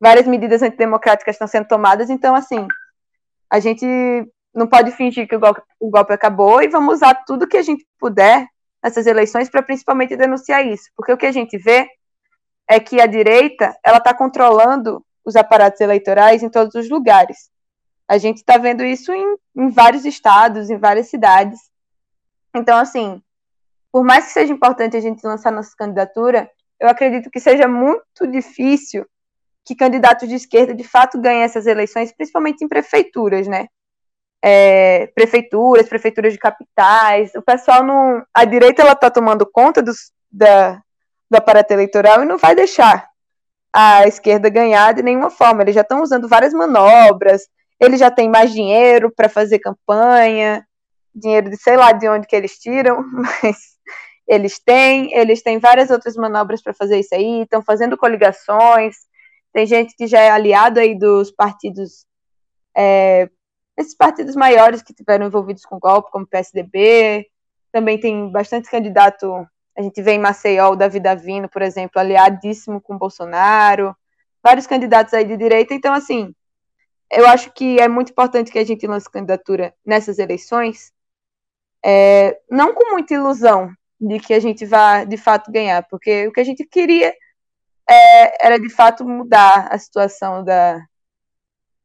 [0.00, 2.66] várias medidas antidemocráticas estão sendo tomadas, então, assim,
[3.50, 3.84] a gente
[4.54, 7.62] não pode fingir que o golpe, o golpe acabou e vamos usar tudo que a
[7.62, 8.46] gente puder
[8.82, 11.88] nessas eleições para principalmente denunciar isso, porque o que a gente vê
[12.68, 17.50] é que a direita ela está controlando os aparatos eleitorais em todos os lugares.
[18.08, 21.58] A gente está vendo isso em, em vários estados, em várias cidades.
[22.54, 23.22] Então, assim,
[23.92, 28.26] por mais que seja importante a gente lançar nossa candidatura, eu acredito que seja muito
[28.30, 29.06] difícil
[29.64, 33.66] que candidatos de esquerda de fato ganhem essas eleições, principalmente em prefeituras, né?
[34.42, 37.34] É, prefeituras, prefeituras de capitais.
[37.34, 38.24] O pessoal não.
[38.34, 40.80] A direita ela está tomando conta dos, da,
[41.30, 43.08] do aparato eleitoral e não vai deixar
[43.72, 45.62] a esquerda ganhar de nenhuma forma.
[45.62, 47.42] Eles já estão usando várias manobras,
[47.78, 50.66] eles já têm mais dinheiro para fazer campanha,
[51.14, 53.56] dinheiro de sei lá de onde que eles tiram, mas
[54.26, 58.96] eles têm, eles têm várias outras manobras para fazer isso aí, estão fazendo coligações,
[59.52, 62.04] tem gente que já é aliado aí dos partidos,
[62.76, 63.28] é,
[63.76, 67.26] esses partidos maiores que tiveram envolvidos com golpe, como PSDB,
[67.72, 72.80] também tem bastante candidato a gente vê em Maceió o Davi Davino, por exemplo, aliadíssimo
[72.80, 73.96] com Bolsonaro,
[74.42, 75.72] vários candidatos aí de direita.
[75.72, 76.34] Então, assim,
[77.10, 80.92] eu acho que é muito importante que a gente lance candidatura nessas eleições,
[81.84, 86.32] é, não com muita ilusão de que a gente vá de fato ganhar, porque o
[86.32, 87.14] que a gente queria
[87.88, 90.84] é, era de fato mudar a situação da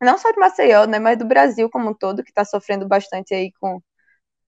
[0.01, 3.33] não só de Maceió, né, mas do Brasil como um todo, que está sofrendo bastante
[3.33, 3.81] aí com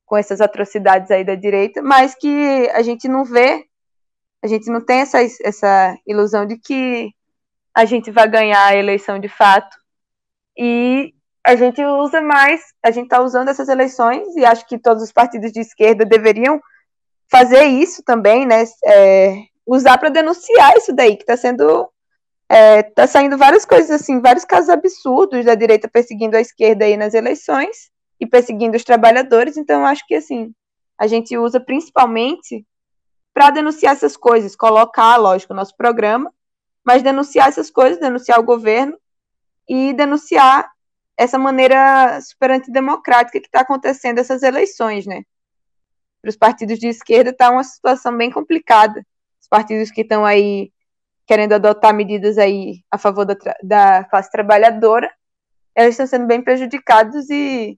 [0.07, 3.65] com essas atrocidades aí da direita, mas que a gente não vê,
[4.41, 7.11] a gente não tem essa, essa ilusão de que
[7.75, 9.77] a gente vai ganhar a eleição de fato.
[10.57, 11.13] E
[11.45, 15.11] a gente usa mais, a gente está usando essas eleições, e acho que todos os
[15.11, 16.59] partidos de esquerda deveriam
[17.29, 18.63] fazer isso também, né?
[18.85, 21.91] É, usar para denunciar isso daí, que está sendo.
[22.49, 26.95] É, tá saindo várias coisas assim, vários casos absurdos da direita perseguindo a esquerda aí
[26.95, 29.57] nas eleições e perseguindo os trabalhadores.
[29.57, 30.53] Então, acho que assim,
[30.97, 32.65] a gente usa principalmente
[33.33, 36.33] para denunciar essas coisas, colocar, lógico, o nosso programa,
[36.83, 38.97] mas denunciar essas coisas, denunciar o governo
[39.67, 40.71] e denunciar
[41.17, 45.23] essa maneira super antidemocrática que está acontecendo essas eleições, né?
[46.21, 49.05] Para os partidos de esquerda está uma situação bem complicada.
[49.41, 50.71] Os partidos que estão aí
[51.27, 55.11] querendo adotar medidas aí a favor da, da classe trabalhadora,
[55.75, 57.77] eles estão sendo bem prejudicados e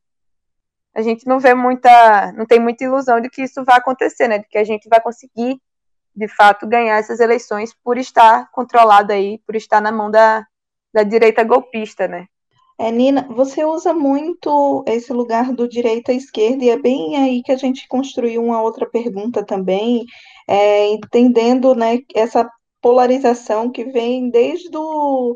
[0.93, 4.39] a gente não vê muita, não tem muita ilusão de que isso vai acontecer, né?
[4.39, 5.59] De que a gente vai conseguir,
[6.15, 10.45] de fato, ganhar essas eleições por estar controlado aí, por estar na mão da,
[10.93, 12.25] da direita golpista, né?
[12.77, 17.43] É, Nina, você usa muito esse lugar do direita à esquerda, e é bem aí
[17.43, 20.05] que a gente construiu uma outra pergunta também,
[20.47, 22.49] é, entendendo né, essa
[22.81, 25.35] polarização que vem desde o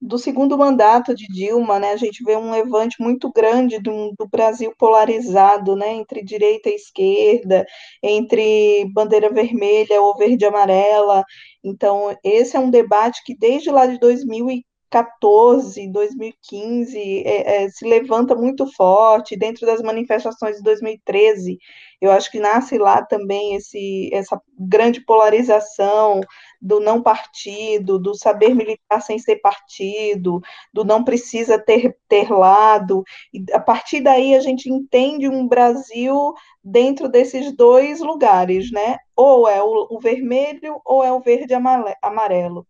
[0.00, 4.26] do segundo mandato de Dilma, né, a gente vê um levante muito grande do, do,
[4.26, 7.66] Brasil polarizado, né, entre direita e esquerda,
[8.02, 11.22] entre bandeira vermelha ou verde e amarela.
[11.62, 18.34] Então, esse é um debate que desde lá de 2014, 2015, é, é, se levanta
[18.34, 21.58] muito forte, dentro das manifestações de 2013,
[22.00, 26.20] eu acho que nasce lá também esse, essa grande polarização
[26.60, 30.40] do não partido, do saber militar sem ser partido,
[30.72, 33.04] do não precisa ter, ter lado.
[33.32, 36.32] E a partir daí a gente entende um Brasil
[36.64, 38.96] dentro desses dois lugares, né?
[39.14, 41.54] Ou é o, o vermelho ou é o verde
[42.02, 42.66] amarelo.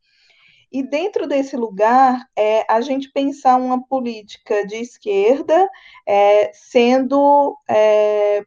[0.73, 5.69] E dentro desse lugar, é, a gente pensar uma política de esquerda
[6.07, 8.45] é, sendo é,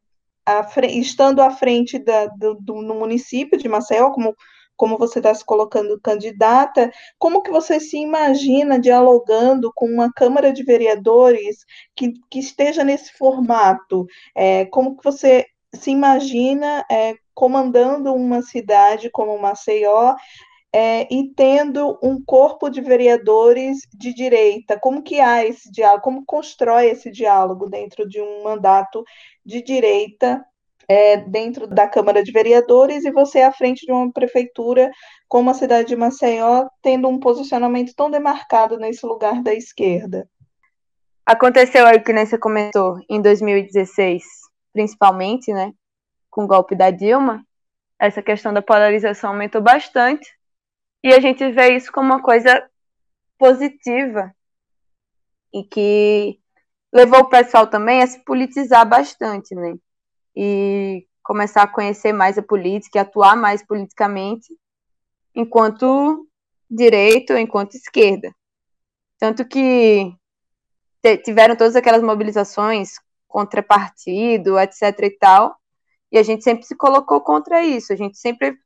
[0.89, 4.35] estando à frente da, do, do, no município de Maceió, como,
[4.75, 10.51] como você está se colocando candidata, como que você se imagina dialogando com uma Câmara
[10.51, 14.05] de Vereadores que, que esteja nesse formato?
[14.35, 20.15] É, como que você se imagina é, comandando uma cidade como Maceió
[20.73, 26.25] é, e tendo um corpo de vereadores de direita, como que há esse diálogo, como
[26.25, 29.03] constrói esse diálogo dentro de um mandato
[29.45, 30.43] de direita
[30.87, 34.91] é, dentro da Câmara de Vereadores e você à frente de uma prefeitura
[35.27, 40.27] como a cidade de Maceió, tendo um posicionamento tão demarcado nesse lugar da esquerda.
[41.25, 44.23] Aconteceu aí que nem você comentou em 2016,
[44.73, 45.71] principalmente, né?
[46.33, 47.45] com o golpe da Dilma,
[47.99, 50.27] essa questão da polarização aumentou bastante.
[51.03, 52.65] E a gente vê isso como uma coisa
[53.37, 54.33] positiva
[55.53, 56.39] e que
[56.93, 59.75] levou o pessoal também a se politizar bastante, né?
[60.35, 64.47] E começar a conhecer mais a política atuar mais politicamente,
[65.35, 66.27] enquanto
[66.69, 68.33] direita ou enquanto esquerda.
[69.19, 70.13] Tanto que
[71.23, 72.93] tiveram todas aquelas mobilizações
[73.27, 75.55] contra partido, etc e tal,
[76.11, 78.57] e a gente sempre se colocou contra isso, a gente sempre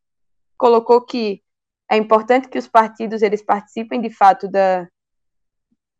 [0.58, 1.42] colocou que
[1.90, 4.88] é importante que os partidos eles participem de fato da,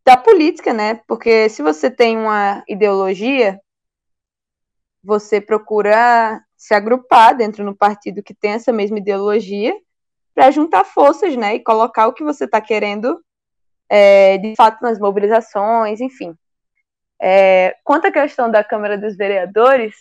[0.06, 0.96] da política, né?
[1.08, 3.60] Porque se você tem uma ideologia,
[5.04, 9.74] você procura se agrupar dentro do partido que tem essa mesma ideologia
[10.34, 11.56] para juntar forças, né?
[11.56, 13.22] E colocar o que você está querendo
[13.90, 16.36] é, de fato nas mobilizações, enfim.
[17.20, 19.96] É, quanto à questão da Câmara dos Vereadores,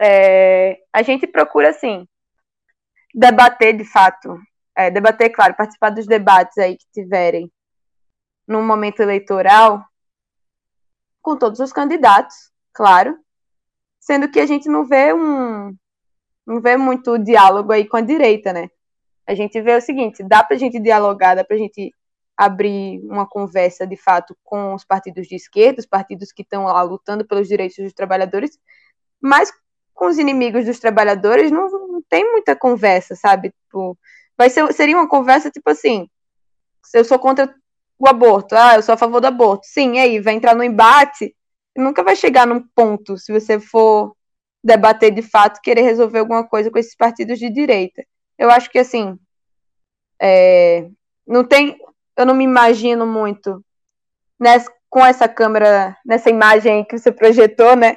[0.00, 2.06] é, a gente procura, assim,
[3.18, 4.38] debater de fato,
[4.76, 7.50] é, debater, claro, participar dos debates aí que tiverem
[8.46, 9.84] no momento eleitoral
[11.20, 12.36] com todos os candidatos,
[12.72, 13.18] claro,
[13.98, 15.76] sendo que a gente não vê um
[16.46, 18.70] não vê muito diálogo aí com a direita, né?
[19.26, 21.92] A gente vê o seguinte, dá pra gente dialogar, dá pra gente
[22.36, 26.80] abrir uma conversa de fato com os partidos de esquerda, os partidos que estão lá
[26.82, 28.58] lutando pelos direitos dos trabalhadores,
[29.20, 29.52] mas
[29.92, 31.68] com os inimigos dos trabalhadores não
[32.08, 33.50] tem muita conversa, sabe?
[33.64, 33.98] Tipo,
[34.36, 36.08] vai ser, seria uma conversa tipo assim:
[36.94, 37.54] eu sou contra
[37.98, 39.66] o aborto, ah, eu sou a favor do aborto.
[39.66, 41.34] Sim, e aí vai entrar no embate,
[41.76, 44.14] nunca vai chegar num ponto se você for
[44.62, 48.04] debater de fato, querer resolver alguma coisa com esses partidos de direita.
[48.38, 49.18] Eu acho que assim,
[50.20, 50.88] é,
[51.26, 51.78] não tem
[52.18, 53.64] eu não me imagino muito
[54.38, 57.96] nessa, com essa câmera, nessa imagem que você projetou, né?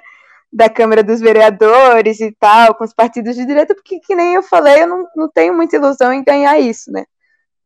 [0.51, 4.43] Da Câmara dos Vereadores e tal, com os partidos de direita, porque, que nem eu
[4.43, 7.05] falei, eu não, não tenho muita ilusão em ganhar isso, né?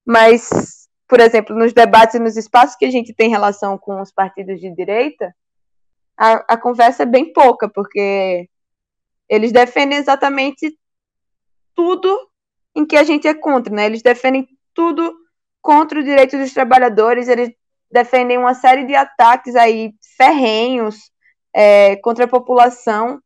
[0.05, 3.99] Mas, por exemplo, nos debates e nos espaços que a gente tem em relação com
[4.01, 5.33] os partidos de direita,
[6.17, 8.47] a, a conversa é bem pouca, porque
[9.27, 10.77] eles defendem exatamente
[11.73, 12.17] tudo
[12.75, 13.85] em que a gente é contra, né?
[13.85, 15.15] Eles defendem tudo
[15.61, 17.51] contra os direitos dos trabalhadores, eles
[17.91, 21.09] defendem uma série de ataques aí ferrenhos
[21.55, 23.21] é, contra a população.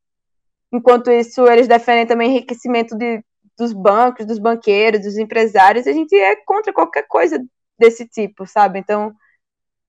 [0.72, 3.24] Enquanto isso, eles defendem também enriquecimento de,
[3.58, 5.88] dos bancos, dos banqueiros, dos empresários.
[5.88, 7.44] A gente é contra qualquer coisa
[7.78, 8.78] desse tipo, sabe?
[8.78, 9.12] Então,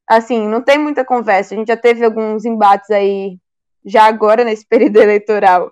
[0.08, 1.54] assim, não tem muita conversa.
[1.54, 3.38] A gente já teve alguns embates aí,
[3.84, 5.70] já agora nesse período eleitoral,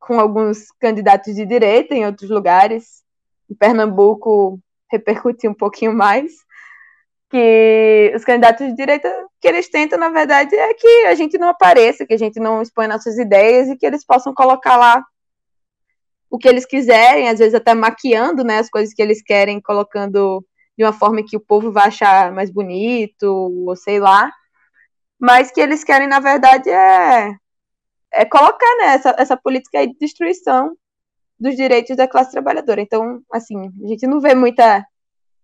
[0.00, 3.02] com alguns candidatos de direita em outros lugares.
[3.48, 4.58] Em Pernambuco,
[4.90, 6.32] repercutir um pouquinho mais,
[7.32, 9.08] que os candidatos de direita,
[9.40, 12.60] que eles tentam, na verdade, é que a gente não apareça, que a gente não
[12.60, 15.02] expõe nossas ideias e que eles possam colocar lá
[16.28, 20.44] o que eles quiserem, às vezes até maquiando, né, as coisas que eles querem, colocando
[20.76, 23.24] de uma forma que o povo vai achar mais bonito,
[23.66, 24.30] ou sei lá,
[25.18, 27.34] mas que eles querem, na verdade, é,
[28.12, 30.76] é colocar né, essa, essa política de destruição
[31.40, 32.82] dos direitos da classe trabalhadora.
[32.82, 34.84] Então, assim, a gente não vê muita,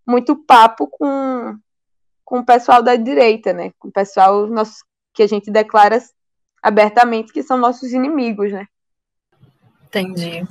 [0.07, 1.59] muito papo com,
[2.29, 3.73] com o pessoal da direita, né?
[3.79, 5.99] Com o pessoal nosso, que a gente declara
[6.63, 8.67] abertamente que são nossos inimigos, né?
[9.87, 10.47] Entendi.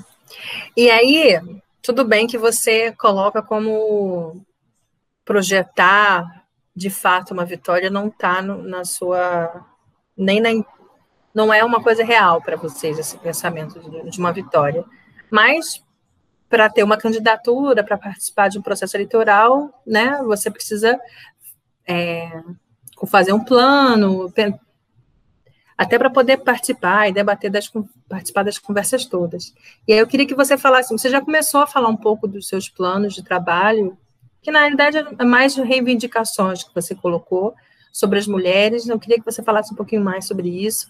[0.76, 1.40] E aí,
[1.80, 4.44] tudo bem que você coloca como
[5.24, 9.64] projetar de fato uma vitória não está na sua
[10.18, 10.50] nem na
[11.32, 14.84] não é uma coisa real para vocês esse pensamento de, de uma vitória.
[15.30, 15.84] Mas
[16.50, 21.00] para ter uma candidatura, para participar de um processo eleitoral, né, você precisa
[21.88, 22.42] é,
[23.08, 24.32] fazer um plano,
[25.78, 27.72] até para poder participar e debater das
[28.10, 29.54] participar das conversas todas.
[29.88, 32.48] E aí eu queria que você falasse, você já começou a falar um pouco dos
[32.48, 33.98] seus planos de trabalho,
[34.42, 37.54] que na realidade é mais reivindicações que você colocou
[37.92, 38.88] sobre as mulheres.
[38.88, 40.88] Eu queria que você falasse um pouquinho mais sobre isso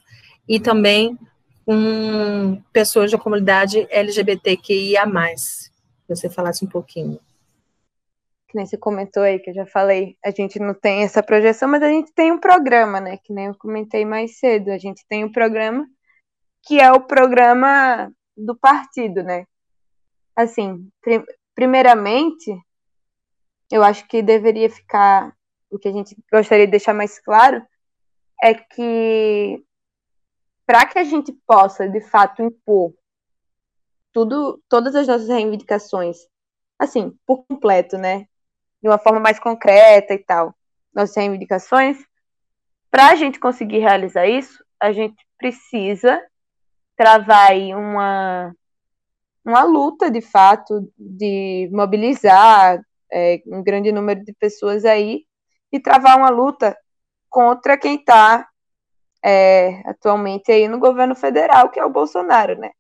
[0.48, 1.18] e também
[1.66, 5.06] com pessoas da comunidade LGBTQIA+.
[6.08, 7.20] Você falasse um pouquinho.
[8.48, 11.68] Que nem você comentou aí, que eu já falei, a gente não tem essa projeção,
[11.68, 13.18] mas a gente tem um programa, né?
[13.18, 14.72] Que nem eu comentei mais cedo.
[14.72, 15.86] A gente tem um programa
[16.66, 19.46] que é o programa do partido, né?
[20.36, 21.24] Assim, prim
[21.56, 22.56] primeiramente,
[23.72, 25.36] eu acho que deveria ficar
[25.72, 27.66] o que a gente gostaria de deixar mais claro
[28.42, 29.64] é que
[30.66, 32.94] para que a gente possa, de fato, impor
[34.12, 36.18] tudo, todas as nossas reivindicações,
[36.78, 38.28] assim, por completo, né?
[38.82, 40.56] De uma forma mais concreta e tal,
[40.94, 41.98] nossas reivindicações,
[42.90, 46.22] para a gente conseguir realizar isso, a gente precisa
[46.96, 48.54] travar aí uma,
[49.46, 55.26] uma luta, de fato, de mobilizar é, um grande número de pessoas aí
[55.72, 56.76] e travar uma luta
[57.30, 58.48] contra quem está
[59.24, 62.72] é, atualmente aí no governo federal, que é o Bolsonaro, né?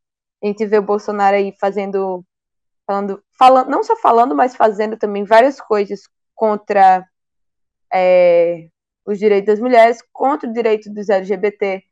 [0.41, 2.23] A gente vê o Bolsonaro aí fazendo,
[2.87, 6.01] falando, falando não só falando, mas fazendo também várias coisas
[6.33, 7.05] contra
[7.93, 8.69] é,
[9.05, 11.83] os direitos das mulheres, contra o direito dos LGBT,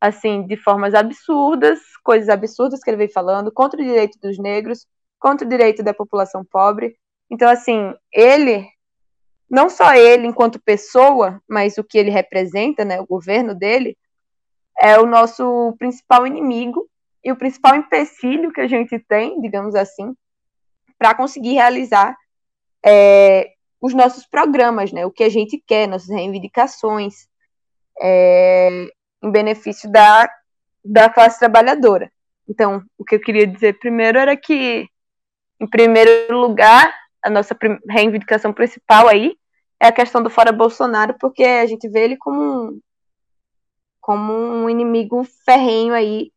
[0.00, 4.86] assim, de formas absurdas, coisas absurdas que ele vem falando, contra o direito dos negros,
[5.18, 6.96] contra o direito da população pobre.
[7.30, 8.66] Então, assim, ele,
[9.48, 13.96] não só ele enquanto pessoa, mas o que ele representa, né, o governo dele,
[14.80, 16.88] é o nosso principal inimigo
[17.22, 20.14] e o principal empecilho que a gente tem, digamos assim,
[21.02, 22.16] para conseguir realizar
[22.86, 25.04] é, os nossos programas, né?
[25.04, 27.26] O que a gente quer, nossas reivindicações,
[28.00, 28.86] é,
[29.20, 30.30] em benefício da,
[30.84, 32.08] da classe trabalhadora.
[32.48, 34.86] Então, o que eu queria dizer primeiro era que,
[35.58, 37.56] em primeiro lugar, a nossa
[37.90, 39.36] reivindicação principal aí
[39.80, 42.80] é a questão do fora Bolsonaro, porque a gente vê ele como um,
[44.00, 46.30] como um inimigo ferrenho aí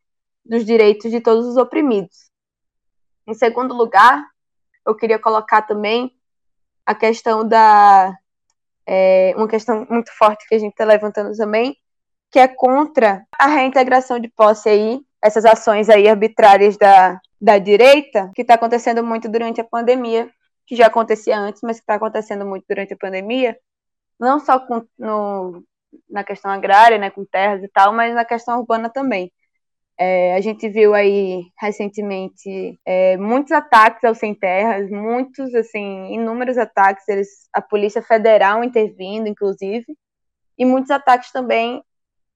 [0.43, 2.32] dos direitos de todos os oprimidos.
[3.28, 4.24] Em segundo lugar,
[4.86, 6.11] eu queria colocar também
[6.86, 8.15] a questão da.
[8.88, 11.75] É, uma questão muito forte que a gente está levantando também,
[12.31, 18.31] que é contra a reintegração de posse aí, essas ações aí arbitrárias da, da direita,
[18.36, 20.29] que está acontecendo muito durante a pandemia,
[20.67, 23.57] que já acontecia antes, mas que está acontecendo muito durante a pandemia,
[24.19, 25.63] não só com, no,
[26.09, 29.31] na questão agrária, né, com terras e tal, mas na questão urbana também.
[29.97, 36.57] É, a gente viu aí recentemente é, muitos ataques aos sem terras, muitos, assim, inúmeros
[36.57, 39.85] ataques, eles, a Polícia Federal intervindo, inclusive,
[40.57, 41.83] e muitos ataques também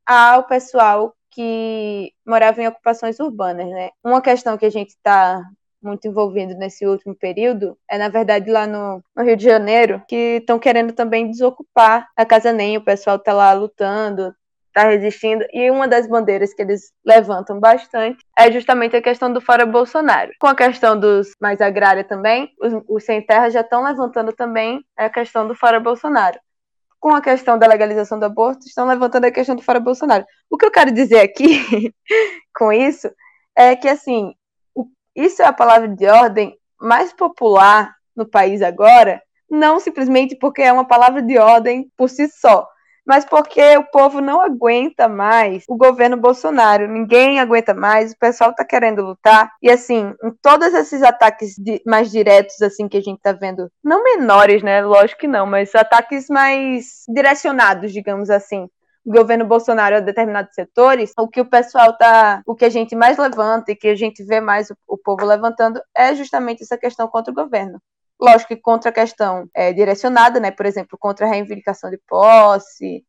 [0.05, 3.91] ao pessoal que morava em ocupações urbanas, né?
[4.03, 5.43] Uma questão que a gente está
[5.82, 10.38] muito envolvido nesse último período é, na verdade, lá no, no Rio de Janeiro, que
[10.39, 14.34] estão querendo também desocupar a Casa Nem, o pessoal está lá lutando,
[14.70, 15.45] está resistindo.
[15.51, 20.32] E uma das bandeiras que eles levantam bastante é justamente a questão do fora Bolsonaro.
[20.39, 24.84] Com a questão dos mais agrária também, os, os sem terra já estão levantando também
[24.97, 26.39] a questão do fora Bolsonaro.
[26.99, 30.26] Com a questão da legalização do aborto, estão levantando a questão do fora Bolsonaro.
[30.49, 31.93] O que eu quero dizer aqui
[32.53, 33.09] com isso
[33.55, 34.34] é que, assim,
[35.15, 40.72] isso é a palavra de ordem mais popular no país agora, não simplesmente porque é
[40.72, 42.67] uma palavra de ordem por si só,
[43.10, 46.88] mas porque o povo não aguenta mais o governo Bolsonaro.
[46.88, 49.51] Ninguém aguenta mais, o pessoal tá querendo lutar.
[49.64, 51.55] E assim, em todos esses ataques
[51.88, 54.84] mais diretos, assim, que a gente tá vendo, não menores, né?
[54.84, 58.68] Lógico que não, mas ataques mais direcionados, digamos assim,
[59.03, 62.95] o governo Bolsonaro a determinados setores, o que o pessoal tá, o que a gente
[62.95, 66.78] mais levanta e que a gente vê mais o, o povo levantando é justamente essa
[66.78, 67.82] questão contra o governo.
[68.20, 73.03] Lógico que contra a questão é, direcionada, né, por exemplo, contra a reivindicação de posse,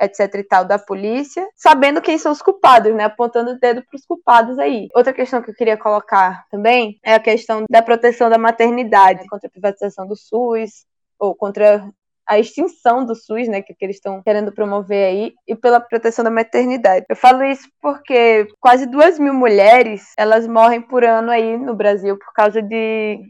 [0.00, 3.96] etc e tal, da polícia, sabendo quem são os culpados, né, apontando o dedo para
[3.96, 4.88] os culpados aí.
[4.94, 9.48] Outra questão que eu queria colocar também é a questão da proteção da maternidade, contra
[9.48, 10.84] a privatização do SUS,
[11.18, 11.88] ou contra
[12.26, 16.24] a extinção do SUS, né, que, que eles estão querendo promover aí, e pela proteção
[16.24, 17.04] da maternidade.
[17.08, 22.18] Eu falo isso porque quase duas mil mulheres, elas morrem por ano aí no Brasil
[22.18, 23.20] por causa de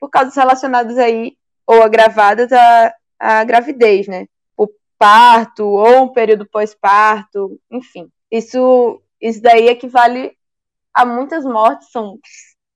[0.00, 1.36] por causas relacionadas aí,
[1.66, 4.26] ou agravadas à, à gravidez, né?
[4.56, 4.68] O
[4.98, 8.08] parto, ou um período pós-parto, enfim.
[8.30, 10.36] Isso, isso daí equivale
[10.94, 12.18] a muitas mortes, são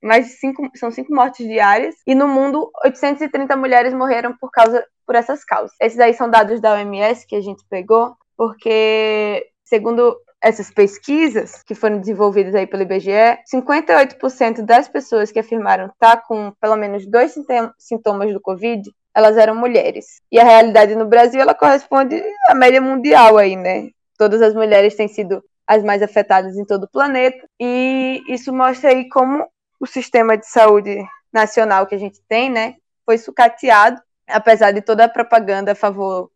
[0.03, 5.15] mais cinco, são cinco mortes diárias, e no mundo 830 mulheres morreram por causa por
[5.15, 5.77] essas causas.
[5.81, 11.75] Esses aí são dados da OMS que a gente pegou, porque segundo essas pesquisas que
[11.75, 17.35] foram desenvolvidas aí pelo IBGE, 58% das pessoas que afirmaram estar com pelo menos dois
[17.79, 18.83] sintomas do Covid,
[19.15, 20.21] elas eram mulheres.
[20.31, 23.91] E a realidade no Brasil, ela corresponde à média mundial aí, né?
[24.19, 28.91] Todas as mulheres têm sido as mais afetadas em todo o planeta, e isso mostra
[28.91, 29.47] aí como
[29.81, 30.99] o sistema de saúde
[31.33, 32.75] nacional que a gente tem, né,
[33.07, 36.31] foi sucateado, apesar de toda a propaganda a favor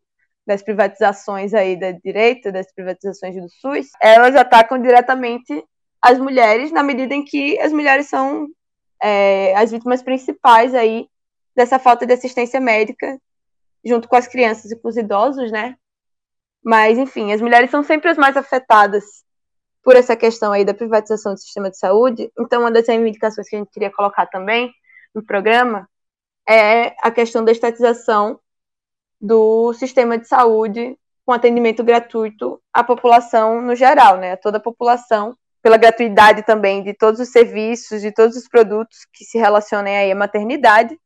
[0.47, 5.64] das privatizações aí da direita, das privatizações do SUS, elas atacam diretamente
[6.01, 8.47] as mulheres, na medida em que as mulheres são
[9.03, 11.09] é, as vítimas principais aí
[11.55, 13.18] dessa falta de assistência médica,
[13.84, 15.76] junto com as crianças e com os idosos, né?
[16.62, 19.24] Mas, enfim, as mulheres são sempre as mais afetadas
[19.82, 22.30] por essa questão aí da privatização do sistema de saúde.
[22.38, 24.72] Então, uma das reivindicações que a gente queria colocar também
[25.14, 25.88] no programa
[26.49, 28.38] é a questão da estatização
[29.20, 34.32] do sistema de saúde com atendimento gratuito à população no geral, né?
[34.32, 38.98] A toda a população, pela gratuidade também de todos os serviços, de todos os produtos
[39.12, 40.96] que se relacionem aí à maternidade,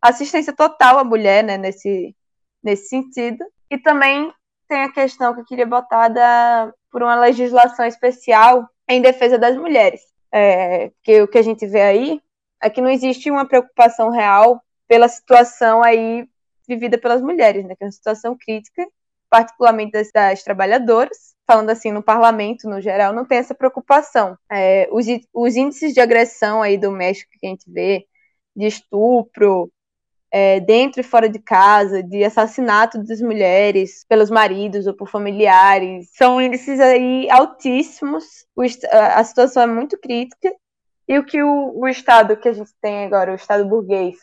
[0.00, 2.14] assistência total à mulher, né, nesse,
[2.62, 4.32] nesse sentido, e também
[4.68, 9.56] tem a questão que eu queria botar da, por uma legislação especial em defesa das
[9.56, 10.00] mulheres,
[10.32, 12.20] é, que o que a gente vê aí
[12.62, 16.28] é que não existe uma preocupação real pela situação aí
[16.66, 18.86] vivida pelas mulheres, né, que é uma situação crítica,
[19.30, 24.36] particularmente das, das trabalhadoras, falando assim no parlamento no geral, não tem essa preocupação.
[24.50, 28.06] É, os, os índices de agressão aí doméstica que a gente vê,
[28.54, 29.70] de estupro,
[30.30, 36.10] é, dentro e fora de casa, de assassinato das mulheres pelos maridos ou por familiares,
[36.14, 38.44] são índices aí altíssimos.
[38.54, 40.52] O, a situação é muito crítica
[41.08, 44.16] e o que o, o Estado que a gente tem agora, o Estado burguês,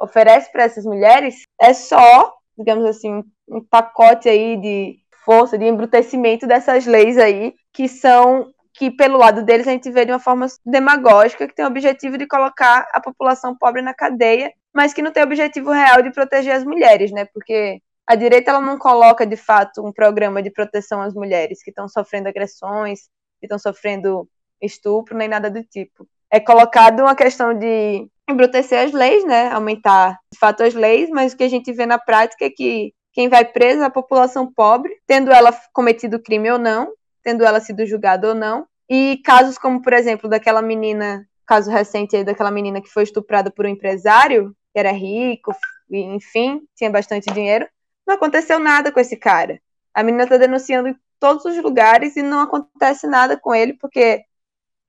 [0.00, 6.46] oferece para essas mulheres é só, digamos assim, um pacote aí de força, de embrutecimento
[6.46, 10.46] dessas leis aí, que são que pelo lado deles a gente vê de uma forma
[10.64, 15.12] demagógica, que tem o objetivo de colocar a população pobre na cadeia, mas que não
[15.12, 17.26] tem o objetivo real de proteger as mulheres, né?
[17.26, 21.70] Porque a direita ela não coloca de fato um programa de proteção às mulheres que
[21.70, 23.02] estão sofrendo agressões,
[23.38, 24.26] que estão sofrendo
[24.62, 26.08] estupro, nem nada do tipo.
[26.30, 29.50] É colocado uma questão de embrutecer as leis, né?
[29.50, 32.94] Aumentar de fato as leis, mas o que a gente vê na prática é que
[33.12, 37.60] quem vai preso é a população pobre, tendo ela cometido crime ou não, tendo ela
[37.60, 38.66] sido julgada ou não.
[38.88, 43.50] E casos como, por exemplo, daquela menina, caso recente aí daquela menina que foi estuprada
[43.50, 45.54] por um empresário, que era rico,
[45.90, 47.68] enfim, tinha bastante dinheiro,
[48.06, 49.60] não aconteceu nada com esse cara.
[49.92, 54.24] A menina está denunciando em todos os lugares e não acontece nada com ele porque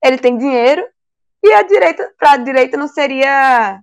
[0.02, 0.84] ele tem dinheiro
[1.42, 3.80] e a direita, para a direita não seria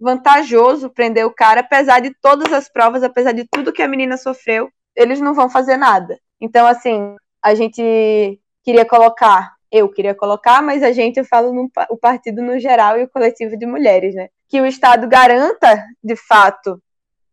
[0.00, 4.16] vantajoso prender o cara, apesar de todas as provas, apesar de tudo que a menina
[4.16, 6.18] sofreu, eles não vão fazer nada.
[6.40, 11.70] Então, assim, a gente queria colocar, eu queria colocar, mas a gente, eu falo no,
[11.90, 14.28] o partido no geral e o coletivo de mulheres, né?
[14.48, 16.80] Que o Estado garanta, de fato,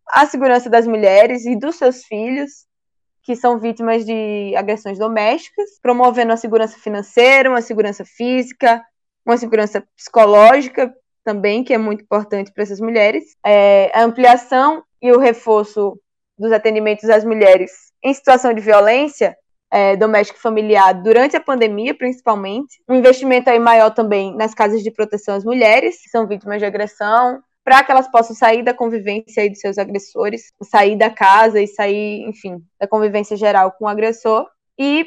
[0.10, 2.66] a segurança das mulheres e dos seus filhos,
[3.24, 8.84] que são vítimas de agressões domésticas, promovendo a segurança financeira, uma segurança física,
[9.26, 10.94] uma segurança psicológica
[11.24, 16.00] também, que é muito importante para essas mulheres, é, a ampliação e o reforço
[16.38, 17.72] dos atendimentos às mulheres
[18.04, 19.38] em situação de violência
[19.72, 22.82] é, doméstica e familiar durante a pandemia, principalmente.
[22.90, 26.66] Um investimento aí maior também nas casas de proteção às mulheres, que são vítimas de
[26.66, 31.62] agressão, para que elas possam sair da convivência aí dos seus agressores, sair da casa
[31.62, 34.48] e sair, enfim, da convivência geral com o agressor.
[34.78, 35.06] E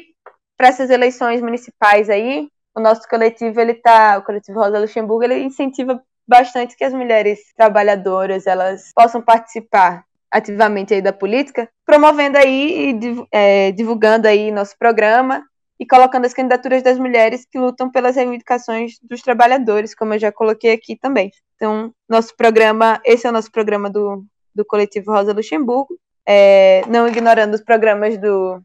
[0.57, 5.43] para essas eleições municipais aí, o nosso coletivo, ele tá, o coletivo Rosa Luxemburgo, ele
[5.43, 12.91] incentiva bastante que as mulheres trabalhadoras elas possam participar ativamente aí da política, promovendo aí
[12.91, 15.43] e é, divulgando aí nosso programa
[15.79, 20.31] e colocando as candidaturas das mulheres que lutam pelas reivindicações dos trabalhadores, como eu já
[20.31, 21.31] coloquei aqui também.
[21.55, 27.07] Então, nosso programa, esse é o nosso programa do, do coletivo Rosa Luxemburgo, é, não
[27.07, 28.61] ignorando os programas do,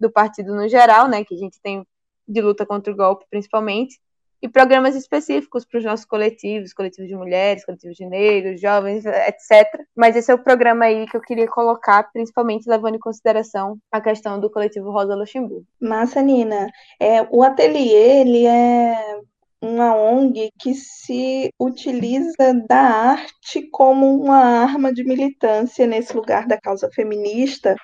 [0.00, 1.84] do partido no geral, né, que a gente tem
[2.26, 4.00] de luta contra o golpe, principalmente,
[4.42, 9.84] e programas específicos para os nossos coletivos, coletivos de mulheres, coletivos de negros, jovens, etc.
[9.96, 14.00] Mas esse é o programa aí que eu queria colocar, principalmente levando em consideração a
[14.00, 15.64] questão do coletivo Rosa Luxemburgo.
[15.80, 16.66] Massa, Nina.
[17.00, 19.20] É, o ateliê, ele é
[19.62, 26.60] uma ONG que se utiliza da arte como uma arma de militância nesse lugar da
[26.60, 27.76] causa feminista.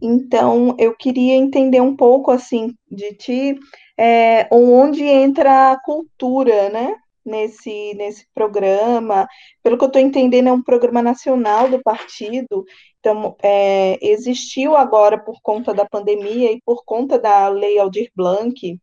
[0.00, 3.58] Então, eu queria entender um pouco assim de ti
[3.98, 6.96] é, onde entra a cultura, né?
[7.24, 9.28] Nesse, nesse programa.
[9.62, 12.64] Pelo que eu estou entendendo, é um programa nacional do partido.
[13.00, 18.80] Então, é, existiu agora, por conta da pandemia e por conta da Lei Aldir Blanc,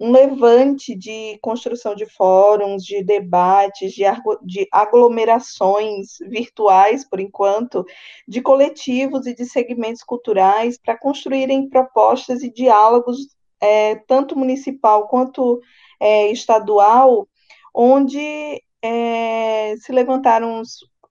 [0.00, 4.04] um levante de construção de fóruns, de debates, de,
[4.42, 7.84] de aglomerações virtuais, por enquanto,
[8.26, 13.18] de coletivos e de segmentos culturais para construírem propostas e diálogos
[13.60, 15.60] é, tanto municipal quanto
[15.98, 17.26] é, estadual,
[17.74, 20.62] onde é, se levantaram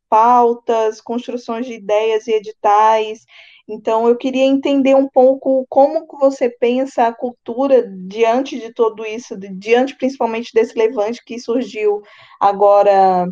[0.07, 3.25] pautas, construções de ideias e editais.
[3.67, 9.37] Então, eu queria entender um pouco como você pensa a cultura diante de tudo isso,
[9.37, 12.01] diante principalmente desse levante que surgiu
[12.39, 13.27] agora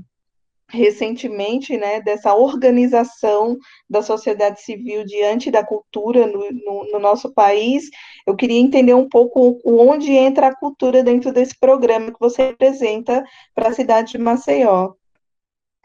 [0.71, 3.57] recentemente, né, dessa organização
[3.89, 7.89] da sociedade civil diante da cultura no, no, no, nosso país,
[8.25, 13.23] eu queria entender um pouco onde entra a cultura dentro desse programa que você apresenta
[13.53, 14.93] para a cidade de Maceió.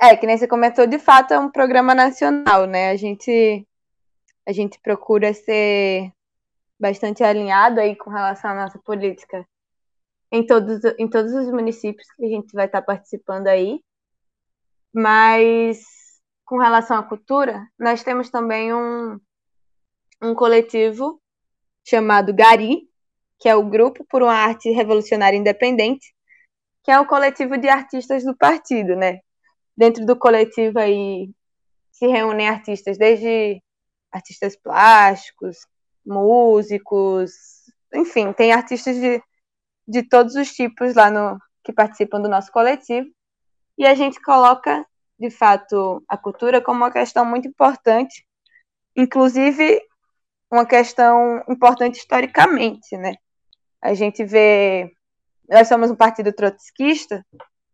[0.00, 2.90] É, que nem você comentou, de fato é um programa nacional, né?
[2.90, 3.66] A gente,
[4.46, 6.12] a gente procura ser
[6.78, 9.46] bastante alinhado aí com relação à nossa política
[10.30, 13.80] em todos, em todos os municípios que a gente vai estar participando aí.
[14.92, 15.84] Mas
[16.44, 19.18] com relação à cultura, nós temos também um,
[20.22, 21.20] um coletivo
[21.84, 22.88] chamado Gari,
[23.38, 26.14] que é o Grupo por uma Arte Revolucionária Independente,
[26.82, 29.20] que é o coletivo de artistas do partido, né?
[29.76, 31.30] Dentro do coletivo aí
[31.90, 33.60] se reúnem artistas, desde
[34.12, 35.58] artistas plásticos,
[36.04, 37.32] músicos,
[37.94, 39.22] enfim, tem artistas de,
[39.86, 43.08] de todos os tipos lá no que participam do nosso coletivo.
[43.76, 44.86] E a gente coloca,
[45.18, 48.24] de fato, a cultura como uma questão muito importante,
[48.96, 49.80] inclusive
[50.50, 53.14] uma questão importante historicamente, né?
[53.82, 54.90] A gente vê,
[55.48, 57.24] nós somos um partido trotskista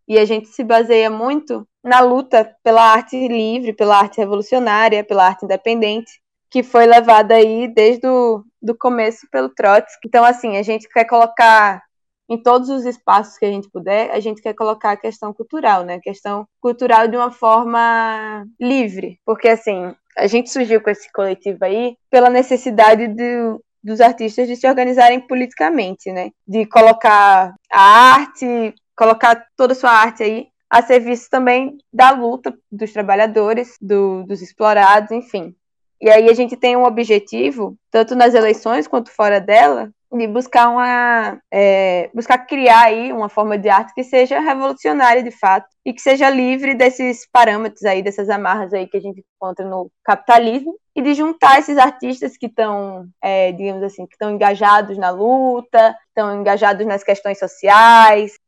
[0.09, 5.27] e a gente se baseia muito na luta pela arte livre, pela arte revolucionária, pela
[5.27, 6.22] arte independente,
[6.53, 10.07] que foi levada aí desde o do começo pelo Trotsky.
[10.07, 11.83] Então, assim, a gente quer colocar
[12.29, 15.83] em todos os espaços que a gente puder, a gente quer colocar a questão cultural,
[15.83, 15.95] né?
[15.95, 21.65] A questão cultural de uma forma livre, porque assim, a gente surgiu com esse coletivo
[21.65, 26.31] aí pela necessidade de, dos artistas de se organizarem politicamente, né?
[26.47, 32.55] De colocar a arte, colocar toda a sua arte aí a serviço também da luta
[32.71, 35.55] dos trabalhadores, do, dos explorados, enfim.
[36.03, 40.69] E aí a gente tem um objetivo, tanto nas eleições quanto fora dela, de buscar
[40.69, 45.93] uma é, buscar criar aí uma forma de arte que seja revolucionária de fato e
[45.93, 50.77] que seja livre desses parâmetros aí dessas amarras aí que a gente encontra no capitalismo
[50.95, 55.97] e de juntar esses artistas que estão é, digamos assim que estão engajados na luta
[56.09, 58.39] estão engajados nas questões sociais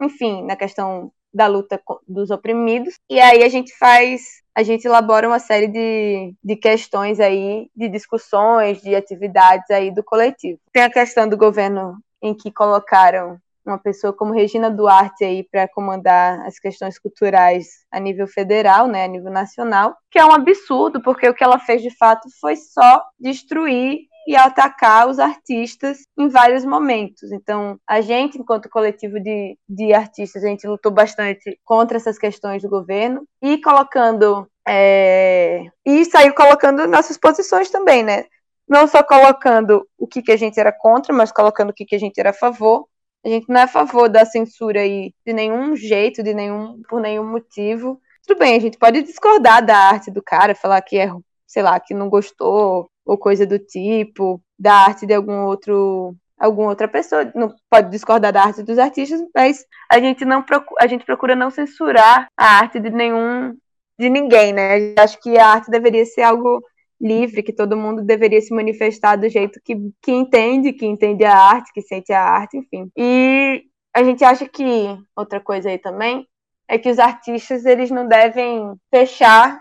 [0.00, 5.26] enfim na questão da luta dos oprimidos e aí a gente faz a gente elabora
[5.26, 10.60] uma série de, de questões aí, de discussões, de atividades aí do coletivo.
[10.70, 15.68] Tem a questão do governo em que colocaram uma pessoa como Regina Duarte aí para
[15.68, 21.00] comandar as questões culturais a nível federal, né, a nível nacional, que é um absurdo,
[21.00, 26.28] porque o que ela fez de fato foi só destruir e atacar os artistas em
[26.28, 27.32] vários momentos.
[27.32, 32.62] Então, a gente, enquanto coletivo de, de artistas, a gente lutou bastante contra essas questões
[32.62, 34.48] do governo e colocando.
[34.66, 35.64] É...
[35.84, 38.26] E saiu colocando nossas posições também, né?
[38.68, 41.96] Não só colocando o que, que a gente era contra, mas colocando o que, que
[41.96, 42.86] a gente era a favor.
[43.24, 47.00] A gente não é a favor da censura aí de nenhum jeito, de nenhum, por
[47.00, 48.00] nenhum motivo.
[48.26, 51.10] Tudo bem, a gente pode discordar da arte do cara, falar que é,
[51.46, 56.70] sei lá, que não gostou, ou coisa do tipo, da arte de algum outro alguma
[56.70, 60.88] outra pessoa, não pode discordar da arte dos artistas, mas a gente não procura, a
[60.88, 63.56] gente procura não censurar a arte de nenhum
[63.96, 64.94] de ninguém, né?
[64.98, 66.60] Acho que a arte deveria ser algo
[67.00, 71.36] livre, que todo mundo deveria se manifestar do jeito que, que entende, que entende a
[71.36, 72.90] arte, que sente a arte, enfim.
[72.96, 73.62] E
[73.94, 76.26] a gente acha que outra coisa aí também
[76.68, 79.60] é que os artistas eles não devem fechar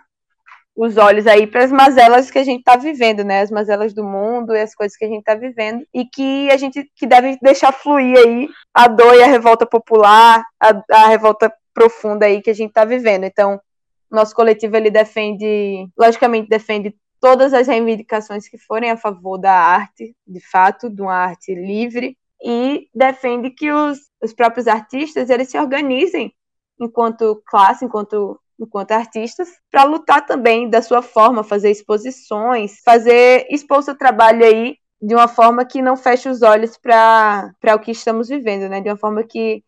[0.83, 3.41] os olhos aí para as mazelas que a gente está vivendo, né?
[3.41, 6.57] As mazelas do mundo e as coisas que a gente está vivendo e que a
[6.57, 11.53] gente que deve deixar fluir aí a dor e a revolta popular, a, a revolta
[11.71, 13.25] profunda aí que a gente está vivendo.
[13.25, 13.61] Então,
[14.09, 20.15] nosso coletivo ele defende, logicamente defende todas as reivindicações que forem a favor da arte,
[20.25, 25.59] de fato, de uma arte livre e defende que os, os próprios artistas eles se
[25.59, 26.33] organizem
[26.79, 33.83] enquanto classe, enquanto enquanto artistas, para lutar também da sua forma, fazer exposições, fazer expor
[33.83, 38.29] seu trabalho aí de uma forma que não feche os olhos para o que estamos
[38.29, 38.79] vivendo, né?
[38.81, 39.63] De uma forma que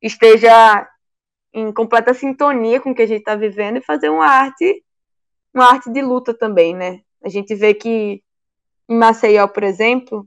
[0.00, 0.88] esteja
[1.52, 4.82] em completa sintonia com o que a gente está vivendo e fazer uma arte,
[5.52, 7.00] uma arte de luta também, né?
[7.22, 8.22] A gente vê que
[8.88, 10.26] em Maceió, por exemplo,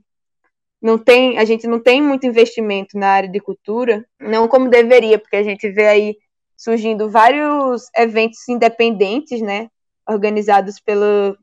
[0.80, 5.18] não tem, a gente não tem muito investimento na área de cultura, não como deveria,
[5.18, 6.16] porque a gente vê aí
[6.56, 9.68] surgindo vários eventos independentes, né,
[10.08, 11.36] organizados pelo,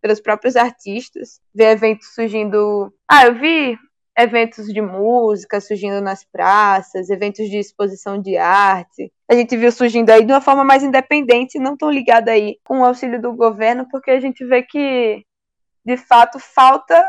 [0.00, 1.40] pelos próprios artistas.
[1.54, 2.92] Ver eventos surgindo.
[3.08, 3.78] Ah, eu vi
[4.18, 9.12] eventos de música surgindo nas praças, eventos de exposição de arte.
[9.30, 12.80] A gente viu surgindo aí de uma forma mais independente, não tão ligada aí com
[12.80, 15.24] o auxílio do governo, porque a gente vê que
[15.84, 17.02] de fato falta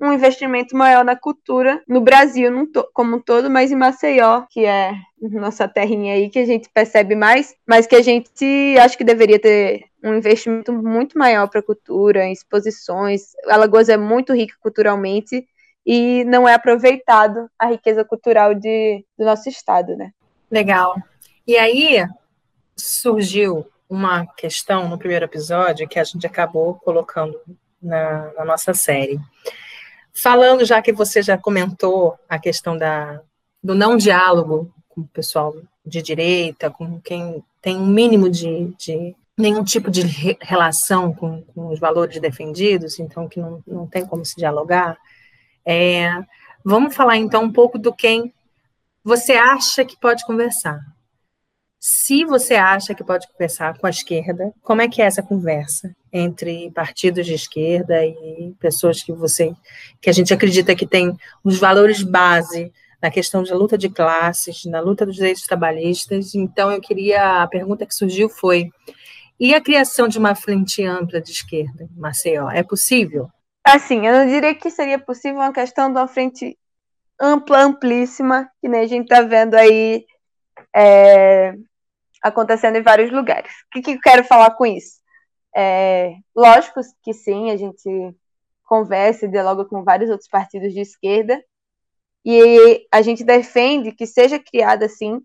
[0.00, 2.50] um investimento maior na cultura no Brasil
[2.94, 7.14] como um todo, mas em Maceió, que é nossa terrinha aí, que a gente percebe
[7.14, 11.62] mais, mas que a gente acha que deveria ter um investimento muito maior para a
[11.62, 13.32] cultura, em exposições.
[13.46, 15.46] Alagoas é muito rica culturalmente
[15.84, 20.12] e não é aproveitado a riqueza cultural de, do nosso estado, né?
[20.50, 20.96] Legal.
[21.46, 22.02] E aí
[22.74, 27.38] surgiu uma questão no primeiro episódio que a gente acabou colocando
[27.82, 29.20] na, na nossa série
[30.12, 33.20] Falando, já que você já comentou a questão da,
[33.62, 35.54] do não diálogo com o pessoal
[35.84, 41.42] de direita, com quem tem um mínimo de, de nenhum tipo de re relação com,
[41.42, 44.98] com, os valores defendidos, então que não, não tem como se dialogar.
[45.64, 46.10] É,
[46.64, 48.32] vamos falar então um pouco do quem
[49.02, 50.80] você acha que pode conversar.
[51.82, 55.96] Se você acha que pode conversar com a esquerda, como é que é essa conversa
[56.12, 59.54] entre partidos de esquerda e pessoas que você,
[59.98, 62.70] que a gente acredita que tem os valores base
[63.00, 66.34] na questão da luta de classes, na luta dos direitos trabalhistas.
[66.34, 68.68] Então, eu queria, a pergunta que surgiu foi,
[69.38, 73.30] e a criação de uma frente ampla de esquerda, Maceió, é possível?
[73.64, 76.58] Assim, eu não diria que seria possível uma questão de uma frente
[77.18, 80.04] ampla, amplíssima, que nem a gente está vendo aí
[80.76, 81.54] é,
[82.22, 83.52] acontecendo em vários lugares.
[83.66, 85.00] O que, que eu quero falar com isso?
[85.56, 88.14] É, lógico que sim, a gente
[88.64, 91.42] conversa e dialoga com vários outros partidos de esquerda,
[92.24, 95.20] e a gente defende que seja criada, assim,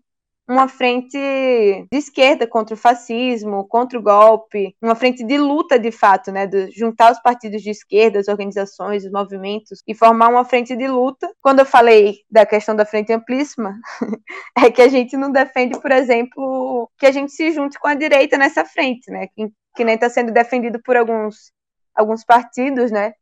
[0.48, 5.90] uma frente de esquerda contra o fascismo, contra o golpe, uma frente de luta de
[5.90, 10.44] fato, né, de juntar os partidos de esquerda, as organizações, os movimentos e formar uma
[10.44, 11.30] frente de luta.
[11.42, 13.74] Quando eu falei da questão da frente amplíssima,
[14.56, 17.94] é que a gente não defende, por exemplo, que a gente se junte com a
[17.94, 21.54] direita nessa frente, né, que, que nem está sendo defendido por alguns
[21.94, 23.14] alguns partidos, né,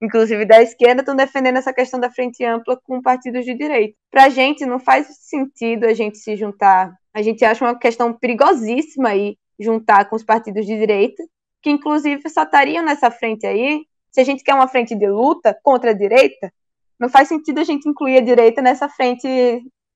[0.00, 3.94] inclusive da esquerda, estão defendendo essa questão da frente ampla com partidos de direita.
[4.10, 6.94] Para a gente, não faz sentido a gente se juntar.
[7.12, 11.22] A gente acha uma questão perigosíssima aí juntar com os partidos de direita,
[11.60, 13.84] que inclusive só estariam nessa frente aí.
[14.12, 16.52] Se a gente quer uma frente de luta contra a direita,
[16.98, 19.28] não faz sentido a gente incluir a direita nessa frente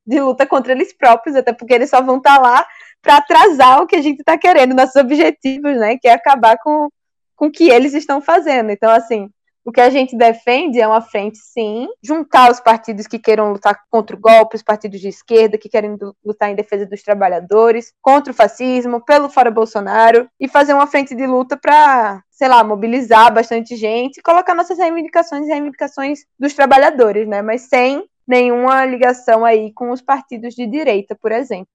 [0.05, 2.67] de luta contra eles próprios, até porque eles só vão estar tá lá
[3.01, 5.97] para atrasar o que a gente está querendo, nossos objetivos, né?
[5.99, 6.89] Que é acabar com,
[7.37, 8.71] com o que eles estão fazendo.
[8.71, 9.29] Então, assim,
[9.65, 13.79] o que a gente defende é uma frente, sim, juntar os partidos que queiram lutar
[13.89, 18.33] contra o golpe, os partidos de esquerda que querem lutar em defesa dos trabalhadores, contra
[18.33, 23.33] o fascismo, pelo fora Bolsonaro, e fazer uma frente de luta para, sei lá, mobilizar
[23.33, 27.41] bastante gente e colocar nossas reivindicações e reivindicações dos trabalhadores, né?
[27.41, 31.69] Mas sem nenhuma ligação aí com os partidos de direita, por exemplo.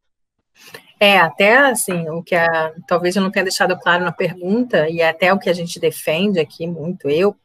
[0.99, 4.99] É, até assim, o que a, talvez eu não tenha deixado claro na pergunta, e
[4.99, 7.35] é até o que a gente defende aqui muito, eu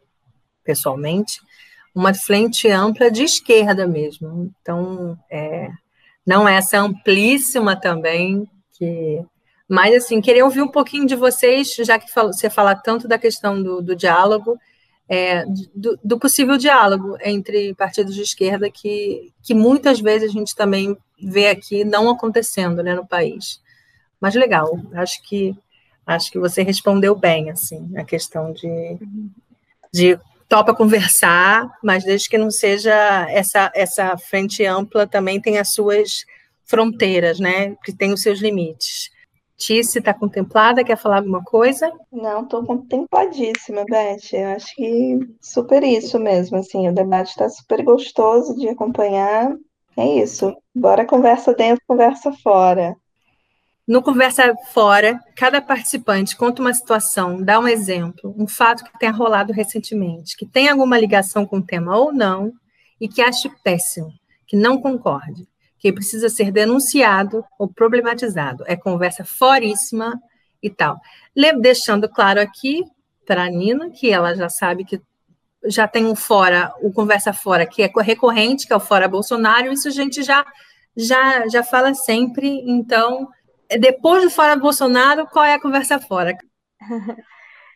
[0.65, 1.41] pessoalmente,
[1.95, 4.53] uma frente ampla de esquerda mesmo.
[4.61, 5.69] Então, é,
[6.27, 9.23] não é essa amplíssima também que.
[9.69, 13.63] Mas, assim, queria ouvir um pouquinho de vocês, já que você fala tanto da questão
[13.63, 14.59] do, do diálogo,
[15.09, 15.45] é,
[15.75, 20.97] do, do, possível diálogo entre partidos de esquerda, que, que muitas vezes a gente também
[21.23, 23.61] vê aqui não acontecendo né, no país.
[24.21, 25.57] Mas legal, acho que
[26.07, 28.99] acho que você respondeu bem assim a questão de,
[29.93, 30.19] de
[30.53, 32.93] topa conversar, mas desde que não seja
[33.31, 36.27] essa, essa frente ampla, também tem as suas
[36.67, 37.75] fronteiras, né?
[37.83, 39.09] Que tem os seus limites.
[39.57, 40.85] Tice está contemplada?
[40.85, 41.91] Quer falar alguma coisa?
[42.13, 44.31] Não, estou contempladíssima, Beth.
[44.35, 46.59] Eu acho que super isso mesmo.
[46.59, 49.57] Assim, o debate está super gostoso de acompanhar.
[49.97, 50.55] É isso.
[50.75, 52.95] Bora conversa dentro, conversa fora.
[53.87, 59.11] No Conversa Fora, cada participante conta uma situação, dá um exemplo, um fato que tenha
[59.11, 62.53] rolado recentemente, que tem alguma ligação com o tema ou não,
[63.01, 64.13] e que ache péssimo,
[64.47, 65.49] que não concorde,
[65.81, 68.63] que precisa ser denunciado ou problematizado.
[68.69, 70.15] É conversa foríssima
[70.63, 71.01] e tal.
[71.61, 72.85] Deixando claro aqui
[73.27, 75.03] para a Nina, que ela já sabe que
[75.65, 79.73] já tem um fora, o conversa fora que é recorrente, que é o fora Bolsonaro,
[79.73, 80.47] isso a gente já
[80.97, 83.29] já já fala sempre, então
[83.79, 86.37] depois do Fora Bolsonaro, qual é a conversa fora?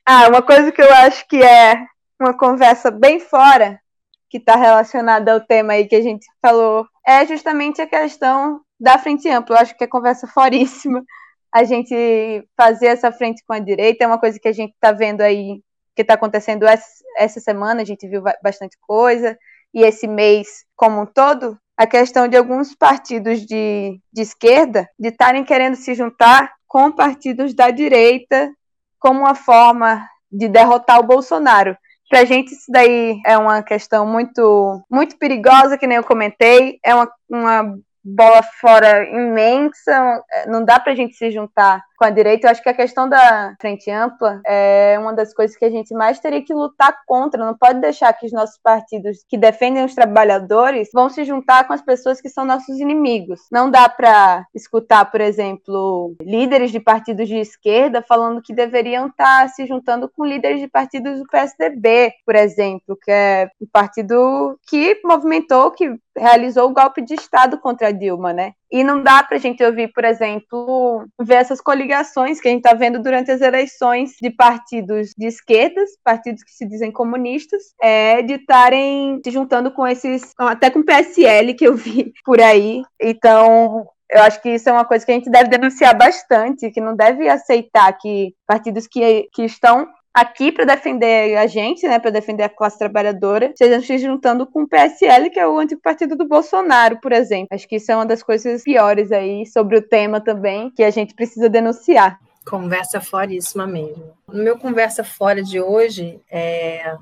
[0.07, 1.87] ah, uma coisa que eu acho que é
[2.21, 3.81] uma conversa bem fora,
[4.29, 8.99] que está relacionada ao tema aí que a gente falou, é justamente a questão da
[8.99, 9.57] frente ampla.
[9.57, 11.05] Eu acho que é conversa foríssima.
[11.53, 14.93] A gente fazer essa frente com a direita é uma coisa que a gente está
[14.93, 15.63] vendo aí,
[15.95, 16.87] que está acontecendo essa,
[17.17, 19.39] essa semana, a gente viu bastante coisa,
[19.73, 25.09] e esse mês como um todo, a questão de alguns partidos de, de esquerda de
[25.09, 28.51] estarem querendo se juntar com partidos da direita
[28.99, 31.77] como uma forma de derrotar o Bolsonaro.
[32.09, 36.79] Para a gente isso daí é uma questão muito muito perigosa, que nem eu comentei,
[36.85, 42.11] é uma, uma bola fora imensa, não dá para a gente se juntar com a
[42.11, 42.47] direita.
[42.47, 45.95] Eu acho que a questão da frente ampla é uma das coisas que a gente
[45.95, 47.45] mais teria que lutar contra.
[47.45, 51.73] Não pode deixar que os nossos partidos que defendem os trabalhadores vão se juntar com
[51.73, 53.41] as pessoas que são nossos inimigos.
[53.51, 59.43] Não dá para escutar, por exemplo, líderes de partidos de esquerda falando que deveriam estar
[59.43, 64.59] tá se juntando com líderes de partidos do PSDB, por exemplo, que é um partido
[64.69, 68.53] que movimentou, que realizou o golpe de Estado contra a Dilma, né?
[68.71, 72.65] E não dá para a gente ouvir, por exemplo, ver essas coligações que a gente
[72.65, 78.23] está vendo durante as eleições de partidos de esquerdas, partidos que se dizem comunistas, é,
[78.23, 82.83] de estarem se juntando com esses, até com o PSL que eu vi por aí.
[83.01, 86.81] Então, eu acho que isso é uma coisa que a gente deve denunciar bastante, que
[86.81, 92.11] não deve aceitar que partidos que, que estão aqui para defender a gente, né, para
[92.11, 96.17] defender a classe trabalhadora, estejam se juntando com o PSL, que é o antigo partido
[96.17, 97.49] do Bolsonaro, por exemplo.
[97.51, 100.91] Acho que isso é uma das coisas piores aí sobre o tema também, que a
[100.91, 102.19] gente precisa denunciar.
[102.49, 104.15] Conversa foríssima mesmo.
[104.27, 106.97] No meu conversa fora de hoje, é...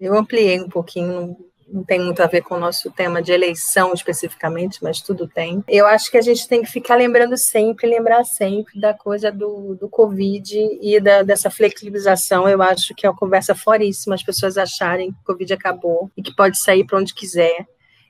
[0.00, 1.36] eu ampliei um pouquinho
[1.68, 5.62] não tem muito a ver com o nosso tema de eleição especificamente, mas tudo tem.
[5.68, 9.74] Eu acho que a gente tem que ficar lembrando sempre, lembrar sempre da coisa do,
[9.74, 12.48] do Covid e da, dessa flexibilização.
[12.48, 16.22] Eu acho que é uma conversa foríssima as pessoas acharem que o Covid acabou e
[16.22, 17.66] que pode sair para onde quiser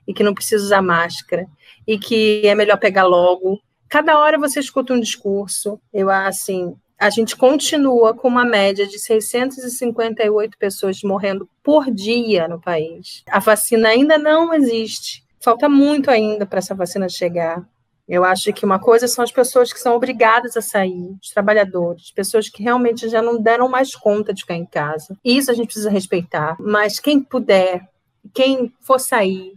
[0.07, 1.47] e que não precisa usar máscara
[1.87, 3.59] e que é melhor pegar logo.
[3.89, 5.79] Cada hora você escuta um discurso.
[5.93, 6.75] Eu, assim,
[7.05, 13.23] a gente continua com uma média de 658 pessoas morrendo por dia no país.
[13.29, 15.23] A vacina ainda não existe.
[15.39, 17.63] Falta muito ainda para essa vacina chegar.
[18.09, 22.09] Eu acho que uma coisa são as pessoas que são obrigadas a sair, os trabalhadores,
[22.11, 25.15] pessoas que realmente já não deram mais conta de ficar em casa.
[25.23, 26.55] Isso a gente precisa respeitar.
[26.59, 27.87] Mas quem puder,
[28.33, 29.53] quem for sair,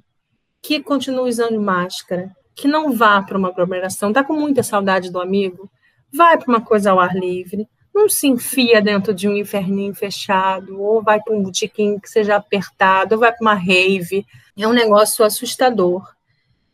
[0.61, 5.21] que continue usando máscara, que não vá para uma aglomeração, está com muita saudade do
[5.21, 5.71] amigo,
[6.13, 10.81] vai para uma coisa ao ar livre, não se enfia dentro de um inferninho fechado,
[10.81, 14.25] ou vai para um botequim que seja apertado, ou vai para uma rave.
[14.57, 16.07] É um negócio assustador.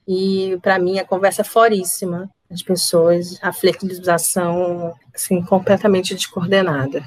[0.07, 2.31] E, para mim, a conversa é foríssima.
[2.51, 7.03] As pessoas, a flexibilização, assim, completamente descoordenada.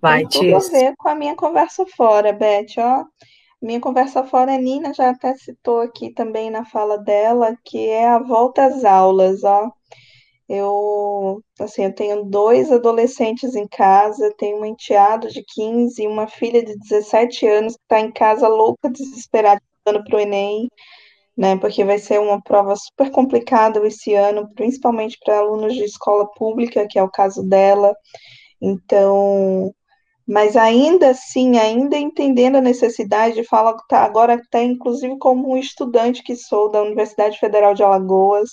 [0.00, 3.04] Vai, Tem tudo a ver com a minha conversa fora, Beth, ó.
[3.62, 8.08] Minha conversa fora, a Nina já até citou aqui também na fala dela, que é
[8.08, 9.70] a volta às aulas, ó.
[10.54, 16.26] Eu, assim, eu tenho dois adolescentes em casa, tenho um enteado de 15 e uma
[16.26, 20.68] filha de 17 anos que está em casa louca, desesperada, estudando para o Enem,
[21.36, 21.56] né?
[21.58, 26.86] Porque vai ser uma prova super complicada esse ano, principalmente para alunos de escola pública,
[26.88, 27.94] que é o caso dela.
[28.60, 29.72] Então,
[30.26, 35.56] mas ainda assim, ainda entendendo a necessidade, de falar tá, agora até inclusive como um
[35.56, 38.50] estudante que sou da Universidade Federal de Alagoas,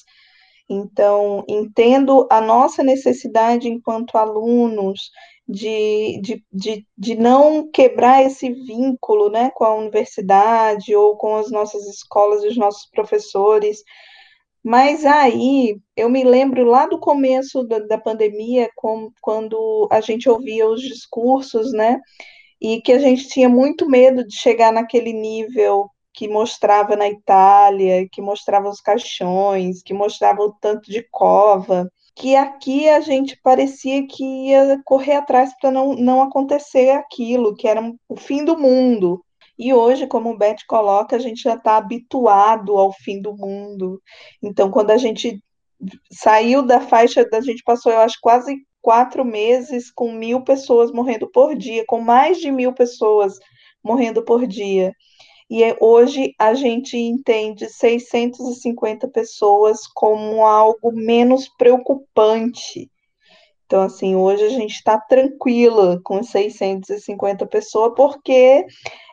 [0.70, 5.10] então, entendo a nossa necessidade enquanto alunos
[5.48, 11.50] de, de, de, de não quebrar esse vínculo né, com a universidade ou com as
[11.50, 13.84] nossas escolas e os nossos professores.
[14.64, 20.30] Mas aí eu me lembro lá do começo da, da pandemia, com, quando a gente
[20.30, 22.00] ouvia os discursos, né?
[22.62, 28.08] E que a gente tinha muito medo de chegar naquele nível que mostrava na Itália,
[28.12, 34.06] que mostrava os caixões, que mostrava o tanto de cova, que aqui a gente parecia
[34.06, 39.24] que ia correr atrás para não, não acontecer aquilo, que era o fim do mundo.
[39.58, 44.02] E hoje, como o Beth coloca, a gente já está habituado ao fim do mundo.
[44.42, 45.42] Então, quando a gente
[46.12, 51.30] saiu da faixa, a gente passou, eu acho, quase quatro meses com mil pessoas morrendo
[51.30, 53.38] por dia, com mais de mil pessoas
[53.84, 54.94] morrendo por dia.
[55.50, 62.90] E é, hoje a gente entende 650 pessoas como algo menos preocupante.
[63.66, 68.66] Então, assim, hoje a gente está tranquila com 650 pessoas, porque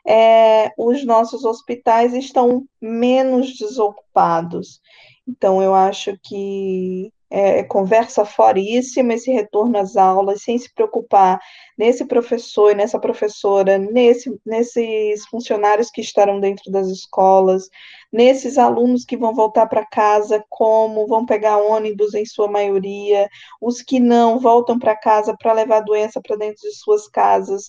[0.07, 4.81] é, os nossos hospitais estão menos desocupados.
[5.29, 11.41] Então, eu acho que é, conversa foríssima esse retorno às aulas, sem se preocupar
[11.77, 17.69] nesse professor e nessa professora, nesse, nesses funcionários que estarão dentro das escolas,
[18.13, 23.29] nesses alunos que vão voltar para casa, como vão pegar ônibus em sua maioria,
[23.61, 27.69] os que não voltam para casa para levar doença para dentro de suas casas.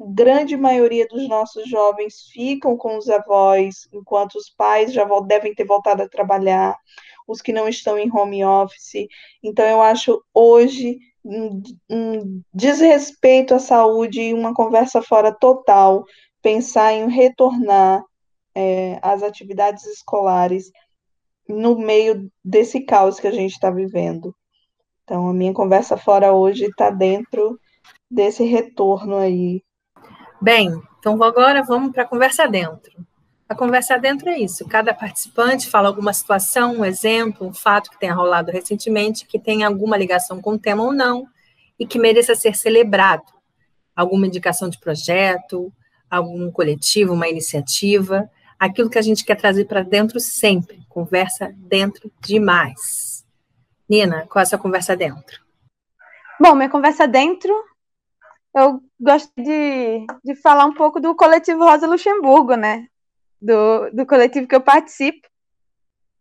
[0.00, 5.64] Grande maioria dos nossos jovens ficam com os avós, enquanto os pais já devem ter
[5.64, 6.76] voltado a trabalhar
[7.28, 9.06] os que não estão em home office.
[9.42, 16.04] Então, eu acho hoje um, um desrespeito à saúde e uma conversa fora total
[16.42, 18.02] pensar em retornar
[18.54, 20.70] é, às atividades escolares
[21.48, 24.34] no meio desse caos que a gente está vivendo.
[25.04, 27.58] Então, a minha conversa fora hoje está dentro
[28.10, 29.62] desse retorno aí.
[30.40, 32.92] Bem, então agora vamos para a conversa dentro.
[33.48, 34.66] A conversa dentro é isso.
[34.66, 39.66] Cada participante fala alguma situação, um exemplo, um fato que tenha rolado recentemente, que tenha
[39.66, 41.26] alguma ligação com o tema ou não,
[41.78, 43.24] e que mereça ser celebrado.
[43.94, 45.72] Alguma indicação de projeto,
[46.08, 50.80] algum coletivo, uma iniciativa, aquilo que a gente quer trazer para dentro sempre.
[50.88, 53.26] Conversa dentro demais.
[53.88, 55.40] Nina, qual é a sua conversa dentro?
[56.40, 57.52] Bom, minha conversa dentro,
[58.54, 62.86] eu gosto de, de falar um pouco do coletivo Rosa Luxemburgo, né?
[63.40, 65.26] do, do coletivo que eu participo,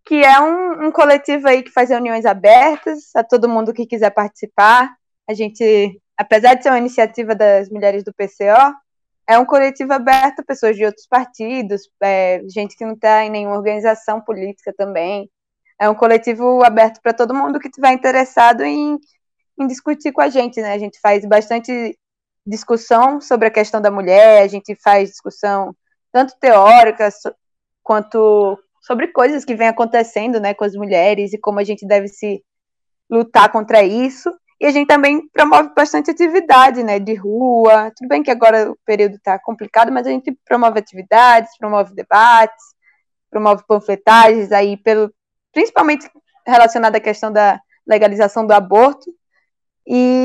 [0.05, 4.11] que é um, um coletivo aí que faz reuniões abertas a todo mundo que quiser
[4.11, 4.95] participar.
[5.27, 8.73] A gente, apesar de ser uma iniciativa das mulheres do PCO,
[9.27, 13.29] é um coletivo aberto a pessoas de outros partidos, é, gente que não está em
[13.29, 15.29] nenhuma organização política também.
[15.79, 18.97] É um coletivo aberto para todo mundo que estiver interessado em,
[19.59, 20.73] em discutir com a gente, né?
[20.73, 21.95] A gente faz bastante
[22.49, 25.75] discussão sobre a questão da mulher, a gente faz discussão
[26.11, 27.15] tanto teóricas
[27.83, 32.07] quanto sobre coisas que vem acontecendo né, com as mulheres e como a gente deve
[32.07, 32.43] se
[33.09, 34.31] lutar contra isso.
[34.59, 37.91] E a gente também promove bastante atividade né, de rua.
[37.95, 42.65] Tudo bem que agora o período está complicado, mas a gente promove atividades, promove debates,
[43.29, 45.13] promove panfletagens, aí pelo,
[45.53, 46.09] principalmente
[46.45, 49.09] relacionada à questão da legalização do aborto.
[49.87, 50.18] E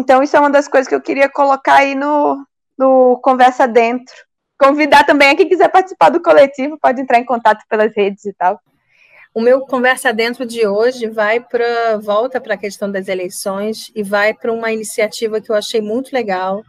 [0.00, 2.44] então isso é uma das coisas que eu queria colocar aí no,
[2.78, 4.14] no Conversa Dentro,
[4.58, 8.32] convidar também a quem quiser participar do coletivo, pode entrar em contato pelas redes e
[8.32, 8.60] tal.
[9.32, 14.02] O meu conversa dentro de hoje vai para volta para a questão das eleições e
[14.02, 16.62] vai para uma iniciativa que eu achei muito legal,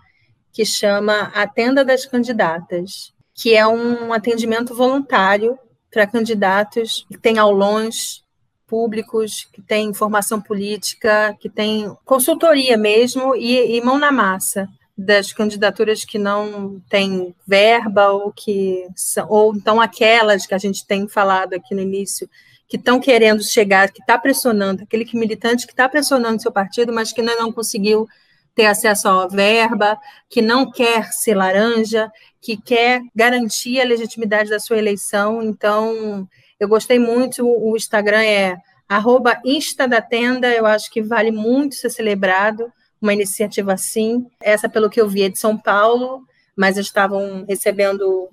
[0.53, 5.57] que chama a Tenda das Candidatas, que é um atendimento voluntário
[5.91, 8.23] para candidatos que têm aulões
[8.71, 14.65] públicos, que têm informação política, que têm consultoria mesmo e, e mão na massa
[14.97, 20.87] das candidaturas que não têm verba ou que são, ou então aquelas que a gente
[20.87, 22.29] tem falado aqui no início
[22.65, 26.93] que estão querendo chegar, que está pressionando, aquele que militante que está pressionando seu partido,
[26.93, 28.07] mas que ainda não conseguiu
[28.55, 29.97] ter acesso à verba,
[30.29, 32.09] que não quer ser laranja,
[32.39, 35.43] que quer garantir a legitimidade da sua eleição.
[35.43, 36.25] Então,
[36.61, 38.55] eu gostei muito, o Instagram é
[38.87, 44.27] arroba Insta da Tenda, eu acho que vale muito ser celebrado uma iniciativa assim.
[44.39, 46.23] Essa, pelo que eu vi, é de São Paulo,
[46.55, 48.29] mas estavam recebendo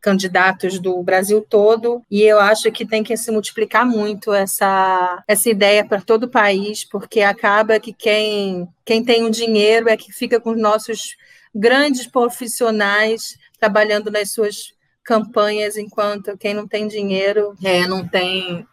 [0.00, 5.50] candidatos do Brasil todo, e eu acho que tem que se multiplicar muito essa, essa
[5.50, 10.10] ideia para todo o país, porque acaba que quem, quem tem o dinheiro é que
[10.10, 11.16] fica com os nossos
[11.54, 14.72] grandes profissionais trabalhando nas suas
[15.08, 18.66] campanhas, enquanto quem não tem dinheiro é, não tem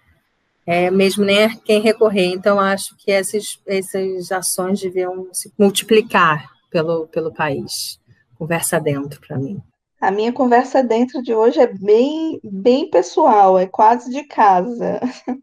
[0.66, 2.26] é, mesmo nem quem recorrer.
[2.26, 8.02] Então, acho que essas, essas ações deviam se multiplicar pelo, pelo país.
[8.38, 9.62] Conversa dentro para mim.
[10.02, 15.00] A minha conversa dentro de hoje é bem, bem pessoal, é quase de casa.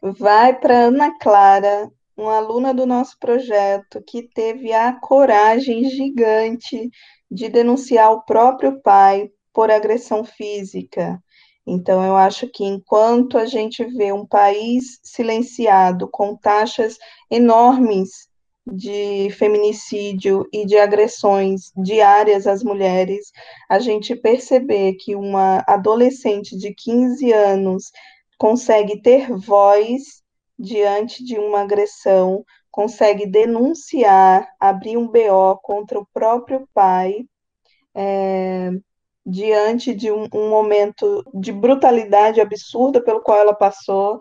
[0.00, 6.88] Vai para Ana Clara, uma aluna do nosso projeto que teve a coragem gigante
[7.28, 9.28] de denunciar o próprio pai
[9.58, 11.20] por agressão física.
[11.66, 16.96] Então, eu acho que enquanto a gente vê um país silenciado, com taxas
[17.28, 18.28] enormes
[18.64, 23.32] de feminicídio e de agressões diárias às mulheres,
[23.68, 27.90] a gente perceber que uma adolescente de 15 anos
[28.38, 30.22] consegue ter voz
[30.56, 37.24] diante de uma agressão, consegue denunciar, abrir um BO contra o próprio pai,
[37.92, 38.70] é,
[39.28, 44.18] diante de um, um momento de brutalidade absurda pelo qual ela passou.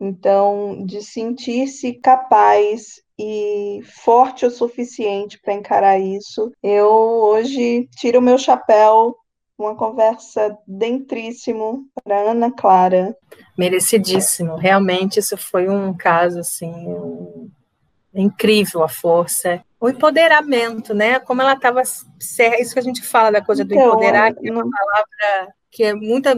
[0.00, 8.22] Então, de sentir-se capaz e forte o suficiente para encarar isso, eu hoje tiro o
[8.22, 9.16] meu chapéu,
[9.58, 13.16] uma conversa dentríssimo para Ana Clara.
[13.56, 17.50] Merecidíssimo, realmente isso foi um caso assim.
[18.20, 21.18] Incrível a força o empoderamento, né?
[21.20, 24.52] Como ela estava isso que a gente fala da coisa então, do empoderar, que é
[24.52, 26.28] uma palavra que é muito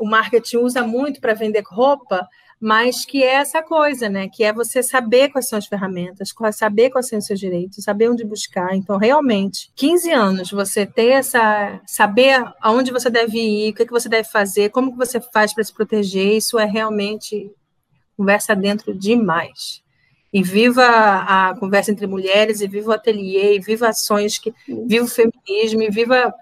[0.00, 2.28] o marketing usa muito para vender roupa,
[2.60, 4.28] mas que é essa coisa, né?
[4.28, 8.08] Que é você saber quais são as ferramentas, saber quais são os seus direitos, saber
[8.08, 8.74] onde buscar.
[8.76, 11.80] Então, realmente, 15 anos, você ter essa.
[11.86, 15.20] saber aonde você deve ir, o que, é que você deve fazer, como que você
[15.20, 17.50] faz para se proteger, isso é realmente
[18.16, 19.83] conversa dentro demais
[20.34, 25.04] e viva a conversa entre mulheres, e viva o ateliê, e viva ações que viva
[25.04, 26.34] o feminismo, e viva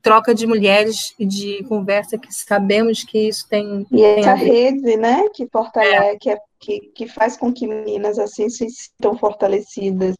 [0.00, 3.84] troca de mulheres e de conversa que sabemos que isso tem.
[3.90, 6.16] E tem essa rede, né, que fortalece, é.
[6.16, 10.14] que, é, que, que faz com que meninas assim se sintam fortalecidas.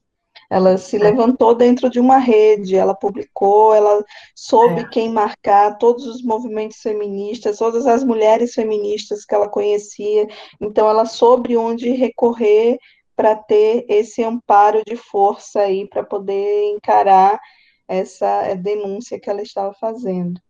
[0.50, 0.98] Ela se é.
[0.98, 4.04] levantou dentro de uma rede, ela publicou, ela
[4.34, 4.88] soube é.
[4.88, 10.26] quem marcar, todos os movimentos feministas, todas as mulheres feministas que ela conhecia.
[10.60, 12.76] Então, ela soube onde recorrer
[13.16, 17.38] para ter esse amparo de força aí, para poder encarar
[17.86, 20.40] essa denúncia que ela estava fazendo.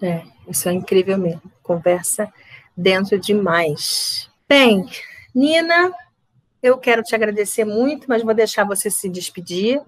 [0.00, 1.42] É, isso é incrível mesmo.
[1.62, 2.32] Conversa
[2.76, 4.30] dentro demais.
[4.48, 4.86] Bem,
[5.34, 5.92] Nina,
[6.62, 9.80] eu quero te agradecer muito, mas vou deixar você se despedir,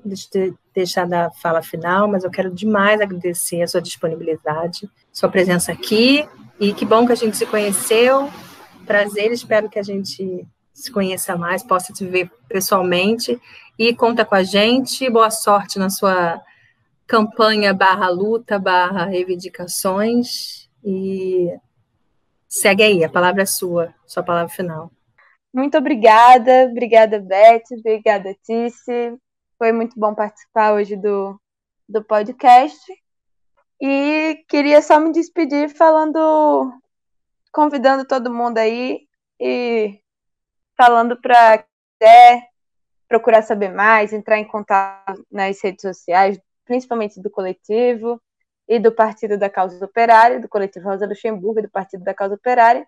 [0.74, 6.28] deixar da fala final, mas eu quero demais agradecer a sua disponibilidade, sua presença aqui,
[6.58, 8.28] e que bom que a gente se conheceu.
[8.86, 13.40] Prazer, espero que a gente se conheça mais, possa te ver pessoalmente.
[13.78, 15.08] E conta com a gente.
[15.08, 16.42] Boa sorte na sua
[17.06, 20.68] campanha barra luta, barra reivindicações.
[20.84, 21.48] E
[22.48, 24.90] segue aí, a palavra é sua, sua palavra final.
[25.52, 29.16] Muito obrigada, obrigada Beth, obrigada Tice,
[29.56, 31.40] foi muito bom participar hoje do,
[31.88, 32.76] do podcast.
[33.80, 36.72] E queria só me despedir falando,
[37.52, 39.02] convidando todo mundo aí
[39.40, 40.00] e
[40.76, 41.64] falando para
[41.98, 42.48] quiser
[43.08, 48.20] procurar saber mais, entrar em contato nas redes sociais principalmente do coletivo
[48.66, 52.34] e do Partido da Causa Operária, do coletivo Rosa Luxemburgo e do Partido da Causa
[52.34, 52.86] Operária,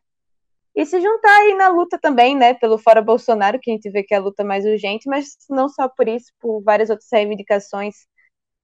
[0.74, 4.02] e se juntar aí na luta também, né, pelo Fora Bolsonaro, que a gente vê
[4.02, 8.06] que é a luta mais urgente, mas não só por isso, por várias outras reivindicações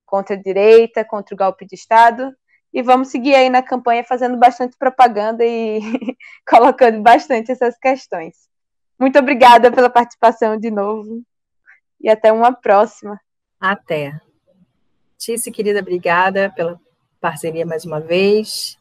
[0.05, 2.35] contra a direita, contra o golpe de Estado,
[2.73, 5.81] e vamos seguir aí na campanha fazendo bastante propaganda e
[6.49, 8.52] colocando bastante essas questões.
[9.03, 11.25] Muito obrigada pela participação de novo
[12.01, 13.21] e até uma próxima.
[13.59, 14.17] Até.
[15.19, 16.81] Tice, querida, obrigada pela
[17.21, 18.79] parceria mais uma vez.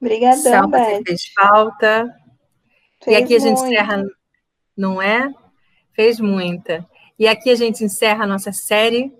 [0.00, 2.08] Obrigadão, Sal, você fez falta.
[3.02, 4.04] Fez e aqui a gente encerra,
[4.76, 5.28] não é?
[5.92, 6.86] Fez muita.
[7.18, 9.12] E aqui a gente encerra a nossa série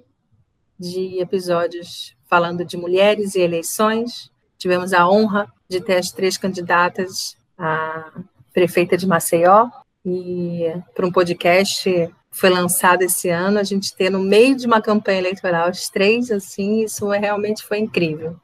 [0.79, 4.31] de episódios falando de mulheres e eleições.
[4.57, 8.13] Tivemos a honra de ter as três candidatas a
[8.53, 9.69] prefeita de Maceió
[10.09, 14.81] e para um podcast foi lançado esse ano, a gente ter no meio de uma
[14.81, 18.37] campanha eleitoral os três, assim, isso é, realmente foi incrível.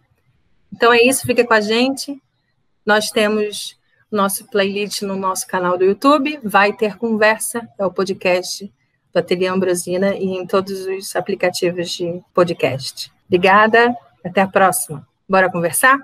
[0.72, 2.20] Então é isso, fica com a gente.
[2.84, 3.78] Nós temos
[4.10, 8.72] nosso playlist no nosso canal do YouTube, vai ter conversa, é o podcast
[9.12, 13.12] do Ateliê Ambrosina e em todos os aplicativos de podcast.
[13.26, 13.94] Obrigada,
[14.24, 15.06] até a próxima.
[15.28, 15.98] Bora conversar?